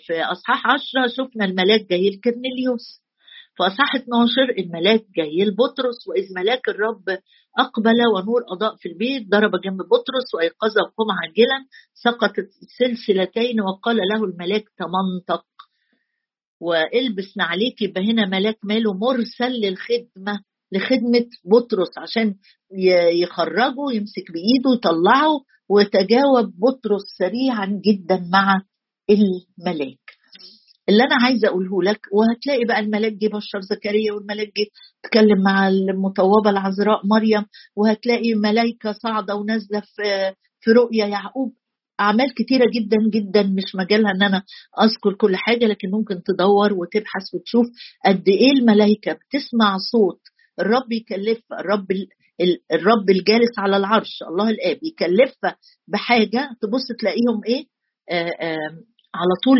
في 0.06 0.22
أصحاح 0.22 0.66
10 0.66 0.80
شفنا 1.16 1.44
الملاك 1.44 1.80
جاي 1.90 2.10
لكرنيليوس. 2.10 3.02
فأصح 3.58 3.94
12 3.96 4.30
الملاك 4.58 5.04
جاي 5.16 5.44
لبطرس 5.44 6.08
وإذ 6.08 6.34
ملاك 6.36 6.68
الرب 6.68 7.04
أقبل 7.58 8.06
ونور 8.14 8.42
أضاء 8.52 8.76
في 8.76 8.88
البيت 8.88 9.28
ضرب 9.28 9.50
جنب 9.64 9.76
بطرس 9.76 10.34
وأيقظه 10.34 10.82
قم 10.96 11.10
عاجلا 11.10 11.66
سقطت 11.94 12.48
سلسلتين 12.78 13.60
وقال 13.60 13.96
له 13.96 14.24
الملاك 14.24 14.64
تمنطق 14.78 15.44
وإلبس 16.60 17.36
نعليك 17.36 17.82
يبقى 17.82 18.12
هنا 18.12 18.26
ملاك 18.26 18.58
ماله 18.64 18.92
مرسل 18.94 19.52
للخدمة 19.52 20.40
لخدمة 20.72 21.26
بطرس 21.44 21.98
عشان 21.98 22.34
يخرجه 23.22 23.92
يمسك 23.92 24.24
بإيده 24.32 24.70
يطلعه 24.74 25.40
وتجاوب 25.68 26.52
بطرس 26.58 27.02
سريعا 27.18 27.80
جدا 27.84 28.28
مع 28.32 28.62
الملاك. 29.10 30.01
اللي 30.88 31.02
أنا 31.04 31.14
عايزة 31.24 31.48
أقوله 31.48 31.82
لك 31.82 32.00
وهتلاقي 32.12 32.64
بقى 32.64 32.80
الملاك 32.80 33.12
جه 33.12 33.26
بشر 33.28 33.60
زكريا 33.60 34.12
والملاك 34.12 34.46
جه 34.46 34.66
اتكلم 35.04 35.42
مع 35.44 35.68
المطوبه 35.68 36.50
العذراء 36.50 37.06
مريم 37.06 37.44
وهتلاقي 37.76 38.34
ملائكه 38.34 38.92
صاعدة 38.92 39.34
ونازلة 39.34 39.80
في 39.80 40.34
في 40.60 40.70
رؤيا 40.70 41.06
يعقوب. 41.06 41.52
أعمال 42.00 42.34
كتيرة 42.34 42.64
جدا 42.74 42.96
جدا 43.14 43.42
مش 43.42 43.74
مجالها 43.74 44.10
إن 44.10 44.22
أنا 44.22 44.42
أذكر 44.82 45.14
كل 45.14 45.36
حاجة 45.36 45.64
لكن 45.66 45.90
ممكن 45.90 46.22
تدور 46.22 46.72
وتبحث 46.72 47.34
وتشوف 47.34 47.66
قد 48.06 48.28
إيه 48.28 48.52
الملائكه 48.58 49.12
بتسمع 49.12 49.76
صوت 49.92 50.20
الرب 50.60 50.92
يكلف 50.92 51.40
الرب 51.60 51.86
الرب 52.72 53.10
الجالس 53.10 53.58
على 53.58 53.76
العرش 53.76 54.22
الله 54.28 54.50
الآب 54.50 54.78
يكلفها 54.82 55.56
بحاجة 55.88 56.50
تبص 56.62 56.86
تلاقيهم 57.00 57.40
إيه؟ 57.46 57.64
على 59.14 59.34
طول 59.44 59.58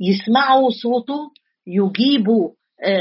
يسمعوا 0.00 0.70
صوته 0.82 1.30
يجيبوا 1.66 2.50
آه، 2.84 2.98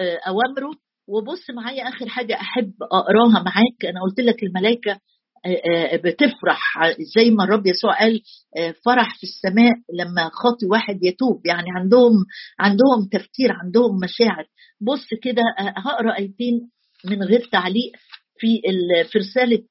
آه، 0.00 0.18
أوامره. 0.28 0.70
وبص 1.08 1.50
معايا 1.56 1.88
آخر 1.88 2.08
حاجة 2.08 2.34
أحب 2.34 2.72
أقراها 2.82 3.42
معاك. 3.42 3.84
أنا 3.84 4.00
قلت 4.02 4.20
لك 4.20 4.42
الملائكه 4.42 5.00
آه، 5.46 5.96
بتفرح. 5.96 6.60
زي 7.16 7.30
ما 7.30 7.44
الرب 7.44 7.66
يسوع 7.66 7.98
قال 7.98 8.20
فرح 8.84 9.16
في 9.18 9.22
السماء 9.22 9.72
لما 9.98 10.30
خاطي 10.32 10.66
واحد 10.70 11.04
يتوب. 11.04 11.46
يعني 11.46 11.66
عندهم 11.76 12.12
عندهم 12.58 13.08
تفكير 13.12 13.52
عندهم 13.52 13.98
مشاعر. 14.04 14.44
بص 14.80 15.06
كده 15.22 15.42
هقرأ 15.58 16.18
آيتين 16.18 16.70
من 17.04 17.22
غير 17.22 17.48
تعليق 17.52 17.92
في 18.38 18.60
في 19.12 19.18
رسالة 19.18 19.62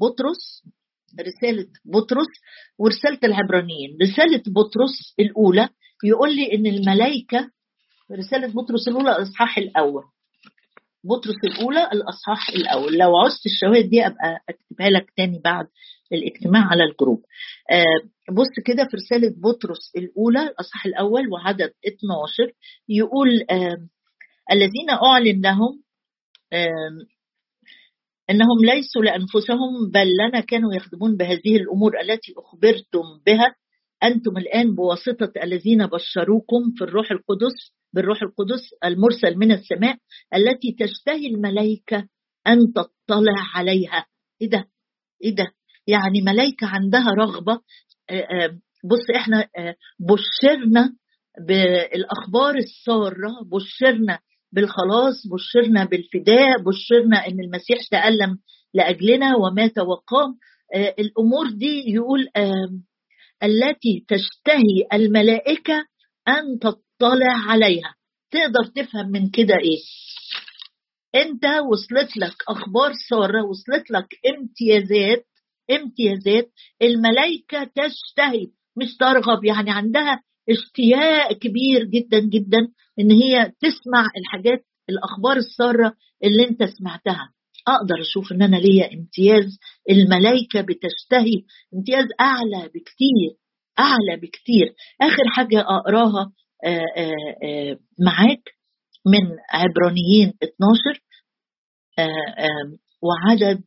بطرس. 0.00 0.62
رسالة 1.20 1.66
بطرس 1.84 2.26
ورسالة 2.78 3.18
العبرانيين. 3.24 3.98
رسالة 4.02 4.42
بطرس 4.46 5.14
الأولى 5.20 5.68
يقول 6.04 6.36
لي 6.36 6.54
إن 6.54 6.66
الملائكة 6.66 7.50
رسالة 8.12 8.46
بطرس 8.48 8.88
الأولى 8.88 9.16
الإصحاح 9.16 9.58
الأول. 9.58 10.02
بطرس 11.04 11.36
الأولى 11.44 11.88
الأصحاح 11.92 12.48
الأول. 12.48 12.98
لو 12.98 13.16
عوزت 13.16 13.46
الشواهد 13.46 13.90
دي 13.90 14.06
أبقى 14.06 14.38
أكتبها 14.48 14.90
لك 14.90 15.12
تاني 15.16 15.40
بعد 15.44 15.66
الاجتماع 16.12 16.62
على 16.70 16.84
الجروب. 16.84 17.22
آه 17.70 18.32
بص 18.32 18.48
كده 18.66 18.84
في 18.90 18.96
رسالة 18.96 19.34
بطرس 19.36 19.92
الأولى 19.96 20.42
الأصحاح 20.42 20.86
الأول 20.86 21.28
وعدد 21.32 21.72
12 21.86 22.52
يقول 22.88 23.28
آه 23.50 23.88
الذين 24.52 24.90
أعلن 24.90 25.40
لهم 25.42 25.82
أنهم 28.32 28.64
ليسوا 28.64 29.02
لأنفسهم 29.02 29.90
بل 29.94 30.08
لنا 30.14 30.40
كانوا 30.40 30.74
يخدمون 30.74 31.16
بهذه 31.16 31.56
الأمور 31.56 32.00
التي 32.00 32.32
أخبرتم 32.38 33.02
بها. 33.26 33.54
أنتم 34.02 34.36
الآن 34.36 34.74
بواسطة 34.74 35.32
الذين 35.42 35.86
بشروكم 35.86 36.72
في 36.78 36.84
الروح 36.84 37.10
القدس 37.10 37.72
بالروح 37.94 38.22
القدس 38.22 38.60
المرسل 38.84 39.36
من 39.38 39.52
السماء 39.52 39.96
التي 40.34 40.76
تشتهي 40.78 41.26
الملائكة 41.26 42.08
أن 42.46 42.58
تطلع 42.72 43.34
عليها. 43.54 44.06
إيه 44.42 44.50
ده؟ 44.50 44.64
إيه 45.24 45.34
ده؟ 45.34 45.46
يعني 45.86 46.20
ملائكة 46.22 46.66
عندها 46.66 47.06
رغبة. 47.18 47.60
بص 48.84 49.10
إحنا 49.16 49.48
بشرنا 50.00 50.92
بالأخبار 51.48 52.54
السارة 52.56 53.30
بشرنا 53.52 54.18
بالخلاص 54.52 55.26
بشرنا 55.26 55.84
بالفداء 55.84 56.62
بشرنا 56.62 57.26
إن 57.26 57.40
المسيح 57.40 57.78
تألم 57.90 58.38
لأجلنا 58.74 59.36
ومات 59.36 59.78
وقام. 59.78 60.34
آه، 60.74 60.94
الأمور 60.98 61.50
دي 61.50 61.82
يقول 61.86 62.28
التي 63.42 64.04
تشتهي 64.08 64.86
الملائكة 64.92 65.84
أن 66.28 66.58
تطلع 66.60 67.32
عليها. 67.48 67.94
تقدر 68.30 68.64
تفهم 68.76 69.10
من 69.10 69.30
كده 69.30 69.54
إيه؟ 69.54 69.78
أنت 71.22 71.44
وصلت 71.44 72.16
لك 72.16 72.34
أخبار 72.48 72.92
سارة 73.10 73.44
وصلت 73.44 73.90
لك 73.90 74.06
امتيازات 74.26 75.26
امتيازات 75.70 76.50
الملائكة 76.82 77.64
تشتهي. 77.64 78.46
مش 78.76 78.96
ترغب 78.96 79.44
يعني 79.44 79.70
عندها 79.70 80.22
اشتياق 80.52 81.32
كبير 81.32 81.84
جدا 81.84 82.18
جدا 82.20 82.58
إن 83.00 83.10
هي 83.10 83.52
تسمع 83.60 84.06
الحاجات 84.16 84.64
الأخبار 84.90 85.36
السارة 85.36 85.94
اللي 86.24 86.48
أنت 86.48 86.64
سمعتها. 86.64 87.32
أقدر 87.68 88.00
أشوف 88.00 88.32
إن 88.32 88.42
أنا 88.42 88.56
ليا 88.56 88.94
امتياز 88.94 89.58
الملائكه 89.90 90.60
بتشتهي 90.60 91.42
امتياز 91.74 92.04
أعلى 92.20 92.68
بكتير 92.68 93.30
أعلى 93.78 94.16
بكتير. 94.22 94.74
آخر 95.02 95.22
حاجة 95.32 95.60
أقراها 95.60 96.32
آآ 96.64 96.84
آآ 96.96 97.78
معاك 98.00 98.42
من 99.06 99.36
عبرانيين 99.52 100.28
12 100.28 101.00
وعدد 103.02 103.62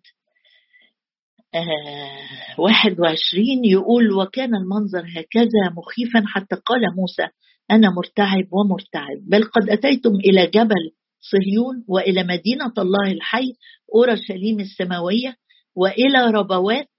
واحد 2.57 2.99
وعشرين 2.99 3.65
يقول 3.65 4.11
وكان 4.11 4.55
المنظر 4.55 4.99
هكذا 4.99 5.63
مخيفا 5.77 6.23
حتى 6.27 6.55
قال 6.55 6.81
موسى 6.95 7.27
أنا 7.71 7.89
مرتعب 7.89 8.47
ومرتعب 8.51 9.17
بل 9.29 9.43
قد 9.43 9.69
أتيتم 9.69 10.09
إلى 10.15 10.47
جبل 10.47 10.91
صهيون 11.19 11.85
وإلى 11.87 12.23
مدينة 12.23 12.73
الله 12.77 13.11
الحي 13.11 13.53
أورشليم 13.95 14.59
السماوية 14.59 15.35
وإلى 15.75 16.31
ربوات 16.31 16.89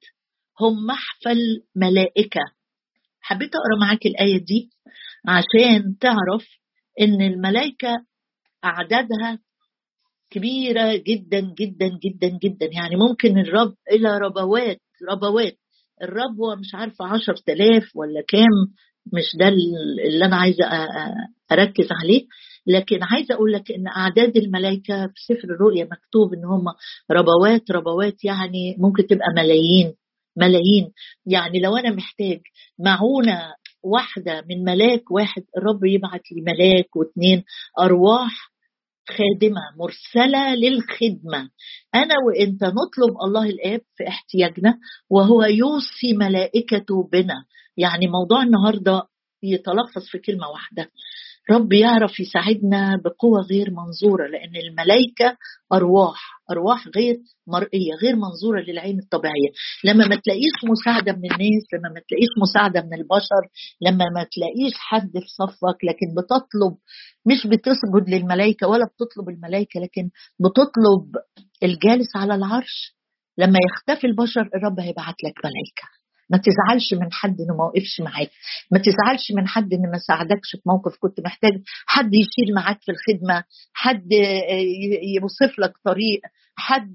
هم 0.60 0.86
محفل 0.86 1.38
ملائكة. 1.76 2.40
حبيت 3.20 3.50
أقرأ 3.54 3.80
معاك 3.86 4.06
الآية 4.06 4.38
دي 4.38 4.70
عشان 5.28 5.98
تعرف 6.00 6.46
إن 7.00 7.22
الملائكة 7.22 7.96
أعدادها 8.64 9.38
كبيرة 10.30 10.96
جدا 10.96 11.40
جدا 11.40 11.88
جدا 12.04 12.38
جدا. 12.42 12.66
يعني 12.72 12.96
ممكن 12.96 13.38
الرب 13.38 13.74
إلى 13.92 14.18
ربوات 14.18 14.80
ربوات. 15.10 15.56
الربوة 16.02 16.54
مش 16.54 16.74
عارفة 16.74 17.04
عشر 17.06 17.36
تلاف 17.36 17.82
ولا 17.96 18.22
كام 18.28 18.74
مش 19.12 19.36
ده 19.40 19.48
اللي 19.48 20.24
أنا 20.24 20.36
عايزة 20.36 20.64
أركز 21.52 21.88
عليه. 22.02 22.26
لكن 22.66 22.98
عايزة 23.02 23.34
أقول 23.34 23.52
لك 23.52 23.72
إن 23.72 23.86
أعداد 23.86 24.36
الملائكة 24.36 25.06
في 25.06 25.34
سفر 25.34 25.48
الرؤيا 25.54 25.84
مكتوب 25.84 26.34
إن 26.34 26.44
هم 26.44 26.64
ربوات 27.10 27.70
ربوات 27.70 28.24
يعني 28.24 28.76
ممكن 28.78 29.06
تبقى 29.06 29.26
ملايين 29.36 29.94
ملايين. 30.36 30.92
يعني 31.26 31.60
لو 31.60 31.76
أنا 31.76 31.90
محتاج 31.90 32.40
معونة 32.78 33.42
واحدة 33.82 34.44
من 34.50 34.64
ملاك 34.64 35.10
واحد 35.10 35.42
الرب 35.56 35.84
يبعت 35.84 36.22
لي 36.32 36.40
ملاك 36.42 36.96
واثنين 36.96 37.44
أرواح 37.80 38.50
خادمة 39.08 39.60
مرسلة 39.78 40.54
للخدمة. 40.54 41.50
أنا 41.94 42.14
وانت 42.26 42.64
نطلب 42.64 43.16
الله 43.26 43.44
الآب 43.50 43.80
في 43.96 44.08
احتياجنا 44.08 44.78
وهو 45.10 45.42
يوصي 45.42 46.12
ملائكته 46.12 47.08
بنا. 47.12 47.44
يعني 47.76 48.06
موضوع 48.06 48.42
النهارده 48.42 49.02
يتلخص 49.42 50.08
في 50.10 50.18
كلمة 50.18 50.48
واحدة. 50.48 50.90
رب 51.50 51.72
يعرف 51.72 52.20
يساعدنا 52.20 53.00
بقوة 53.04 53.40
غير 53.50 53.70
منظورة 53.70 54.26
لأن 54.26 54.56
الملائكة 54.56 55.36
أرواح 55.72 56.20
أرواح 56.50 56.88
غير 56.96 57.16
مرئية 57.46 57.94
غير 58.02 58.16
منظورة 58.16 58.60
للعين 58.60 58.98
الطبيعية. 58.98 59.50
لما 59.84 60.06
ما 60.06 60.16
تلاقيش 60.16 60.56
مساعدة 60.64 61.12
من 61.12 61.24
الناس 61.32 61.64
لما 61.74 61.88
ما 61.94 62.00
تلاقيش 62.08 62.28
مساعدة 62.42 62.80
من 62.82 62.94
البشر 62.94 63.42
لما 63.80 64.04
ما 64.14 64.26
تلاقيش 64.34 64.72
حد 64.76 65.10
في 65.12 65.28
صفك 65.40 65.78
لكن 65.84 66.06
بتطلب 66.18 66.74
مش 67.26 67.46
بتسجد 67.46 68.08
للملائكة 68.08 68.68
ولا 68.68 68.84
بتطلب 68.86 69.28
الملائكة 69.28 69.80
لكن 69.80 70.10
بتطلب 70.40 71.16
الجالس 71.62 72.16
على 72.16 72.34
العرش. 72.34 72.96
لما 73.38 73.58
يختفي 73.66 74.06
البشر 74.06 74.50
الرب 74.54 74.80
هيبعت 74.80 75.14
لك 75.24 75.34
ملائكة. 75.44 75.86
ما 76.30 76.38
تزعلش 76.38 76.94
من 76.94 77.12
حد 77.12 77.40
إنه 77.40 77.56
ما 77.56 77.64
وقفش 77.64 78.00
معاك. 78.00 78.30
ما 78.72 78.78
تزعلش 78.78 79.32
من 79.36 79.48
حد 79.48 79.72
إنه 79.72 79.90
ما 79.92 79.98
ساعدكش 79.98 80.50
في 80.52 80.62
موقف 80.66 80.96
كنت 81.00 81.20
محتاج 81.20 81.52
حد 81.86 82.10
يشيل 82.14 82.54
معاك 82.54 82.78
في 82.82 82.92
الخدمة 82.92 83.44
حد 83.72 84.08
يوصف 85.16 85.58
لك 85.58 85.72
طريق 85.84 86.20
حد 86.58 86.94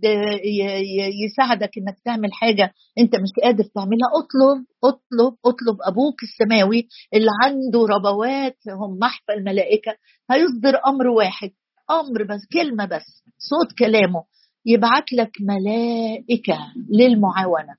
يساعدك 1.26 1.70
إنك 1.78 1.96
تعمل 2.06 2.34
حاجة 2.34 2.74
أنت 3.00 3.16
مش 3.16 3.30
قادر 3.44 3.64
تعملها. 3.64 4.10
اطلب 4.20 4.66
اطلب 4.84 5.34
اطلب 5.46 5.78
أبوك 5.82 6.24
السماوي 6.24 6.88
اللي 7.14 7.30
عنده 7.44 7.86
ربوات 7.96 8.58
هم 8.68 8.98
محفى 9.00 9.34
الملائكة. 9.34 9.92
هيصدر 10.32 10.80
أمر 10.88 11.08
واحد 11.08 11.52
أمر 11.92 12.24
بس 12.24 12.42
كلمة 12.54 12.86
بس 12.86 13.24
صوت 13.38 13.78
كلامه 13.80 14.24
يبعت 14.66 15.14
لك 15.14 15.32
ملائكة 15.42 16.58
للمعاونة. 16.92 17.76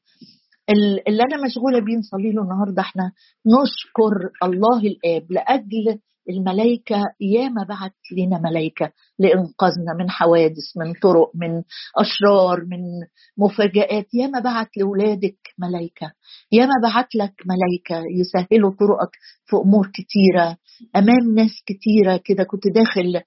اللي 1.08 1.22
أنا 1.22 1.44
مشغولة 1.46 1.78
بيه 1.80 1.96
نصلي 1.96 2.32
له 2.32 2.42
النهارده 2.42 2.82
إحنا 2.82 3.12
نشكر 3.46 4.30
الله 4.42 4.80
الآب 4.80 5.32
لأجل 5.32 5.98
الملائكة 6.30 6.96
ياما 7.20 7.64
بعت 7.68 7.94
لنا 8.16 8.38
ملائكة 8.38 8.92
لإنقاذنا 9.18 9.92
من 9.98 10.10
حوادث 10.10 10.76
من 10.76 10.92
طرق 11.02 11.30
من 11.34 11.62
أشرار 11.96 12.64
من 12.64 12.80
مفاجآت. 13.38 14.14
ياما 14.14 14.40
بعت 14.40 14.68
لأولادك 14.76 15.38
ملائكة 15.58 16.12
ياما 16.52 16.72
بعت 16.82 17.14
لك 17.14 17.34
ملائكة 17.46 18.06
يسهلوا 18.10 18.70
طرقك 18.80 19.10
في 19.46 19.56
أمور 19.56 19.90
كتيرة 19.94 20.56
أمام 20.96 21.34
ناس 21.34 21.62
كتيرة 21.66 22.20
كده. 22.24 22.44
كنت 22.44 22.68
داخل 22.68 23.20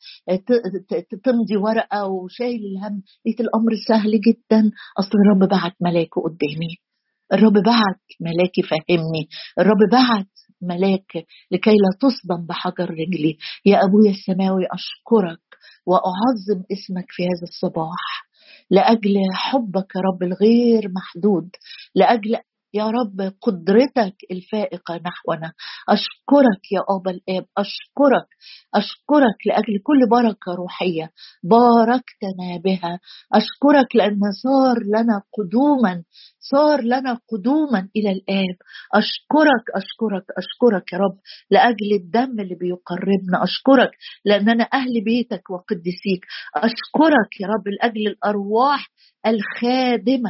تمضي 1.24 1.58
ورقة 1.58 2.08
وشايل 2.08 2.60
الهم 2.66 3.04
لقيت 3.26 3.40
الأمر 3.42 3.72
سهل 3.88 4.22
جدا. 4.22 4.72
أصل 5.00 5.18
الرب 5.26 5.50
بعت 5.50 5.74
ملاكه 5.82 6.22
قدامي. 6.22 6.85
الرب 7.34 7.54
بعت 7.54 8.02
ملاك 8.22 8.58
يفهمني 8.58 9.28
الرب 9.60 9.90
بعت 9.92 10.28
ملاك 10.62 11.26
لكي 11.52 11.72
لا 11.72 11.92
تصدم 12.02 12.46
بحجر 12.46 12.90
رجلي. 12.90 13.38
يا 13.66 13.84
أبويا 13.86 14.12
السماوي 14.12 14.64
أشكرك 14.72 15.42
وأعظم 15.86 16.64
اسمك 16.72 17.06
في 17.10 17.24
هذا 17.24 17.44
الصباح. 17.44 18.26
لأجل 18.70 19.16
حبك 19.34 19.96
يا 19.96 20.02
رب 20.02 20.24
الغير 20.24 20.92
محدود. 20.96 21.50
لأجل 21.96 22.38
يا 22.74 22.86
رب 22.90 23.34
قدرتك 23.42 24.16
الفائقة 24.32 24.96
نحونا. 24.96 25.54
أشكرك 25.90 26.72
يا 26.72 26.82
أبا 26.90 27.12
الآب 27.12 27.46
أشكرك 27.58 28.28
أشكرك 28.76 29.40
لأجل 29.48 29.80
كل 29.84 30.10
بركة 30.12 30.56
روحية 30.58 31.12
باركتنا 31.44 32.58
بها. 32.64 33.00
أشكرك 33.34 33.96
لأن 33.96 34.20
صار 34.44 34.78
لنا 34.84 35.22
قدوما 35.38 36.04
صار 36.52 36.82
لنا 36.82 37.20
قدوما 37.32 37.90
إلى 37.96 38.12
الآب 38.12 38.58
أشكرك 38.94 39.66
أشكرك 39.76 40.26
أشكرك 40.38 40.94
يا 40.94 40.98
رب 40.98 41.18
لأجل 41.52 41.94
الدم 42.02 42.40
اللي 42.40 42.56
بيقربنا. 42.56 43.44
أشكرك 43.44 43.92
لأننا 44.26 44.64
أهل 44.74 45.04
بيتك 45.06 45.50
وقدسيك 45.50 46.22
أشكرك 46.56 47.32
يا 47.42 47.48
رب 47.48 47.68
لأجل 47.68 48.08
الأرواح 48.08 48.90
الخادمة 49.26 50.30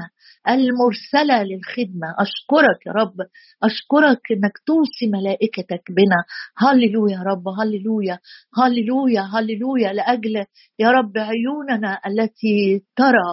المرسلة 0.50 1.44
للخدمة. 1.44 2.08
أشكرك 2.20 2.80
يا 2.88 2.92
رب 2.92 3.16
أشكرك 3.64 4.22
أنك 4.32 4.58
توصي 4.66 5.08
ملائكتك 5.14 5.84
بنا. 5.92 6.20
هللويا 6.58 7.16
يا 7.18 7.24
رب 7.24 7.48
هللويا 7.48 8.20
هللويا 8.58 9.22
هللويا. 9.22 9.94
لأجل 9.94 10.46
يا 10.80 10.92
رب 10.92 11.18
عيوننا 11.18 12.00
التي 12.08 12.84
ترى 12.96 13.30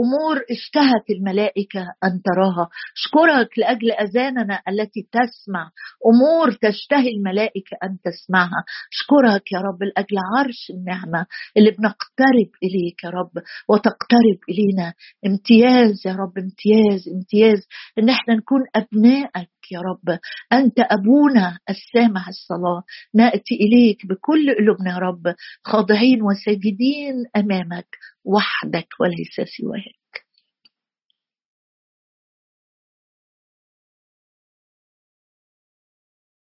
أمور 0.00 0.36
اشتهت 0.50 1.10
الملائكة 1.10 1.80
أن 2.04 2.22
تراها. 2.24 2.68
اشكرك 2.96 3.58
لأجل 3.58 3.92
أذاننا 3.92 4.60
التي 4.68 5.08
تسمع. 5.12 5.70
أمور 6.06 6.52
تشتهي 6.52 7.08
الملائكة 7.16 7.74
أن 7.84 7.98
تسمعها. 8.04 8.64
اشكرك 8.92 9.52
يا 9.52 9.58
رب 9.58 9.82
لأجل 9.82 10.16
عرش 10.36 10.70
النعمة 10.70 11.26
اللي 11.56 11.70
بنقترب 11.70 12.50
إليك 12.62 13.04
يا 13.04 13.10
رب 13.10 13.42
وتقترب 13.68 14.38
إلينا. 14.48 14.94
امتياز 15.26 16.06
يا 16.06 16.12
رب 16.12 16.38
امتياز 16.38 17.08
امتياز 17.14 17.60
إن 17.98 18.08
إحنا 18.08 18.34
نكون 18.34 18.60
ابنائك 18.76 19.50
يا 19.72 19.80
رب. 19.80 20.18
أنت 20.52 20.80
أبونا 20.80 21.58
السامع 21.70 22.28
الصلاة. 22.28 22.82
نأتي 23.14 23.54
إليك 23.54 24.06
بكل 24.06 24.54
قلوبنا 24.58 24.90
يا 24.90 24.98
رب. 24.98 25.34
خاضعين 25.64 26.22
وساجدين 26.22 27.14
أمامك 27.36 27.88
وحدك 28.24 28.88
وليس 29.00 29.34
سواك. 29.58 30.03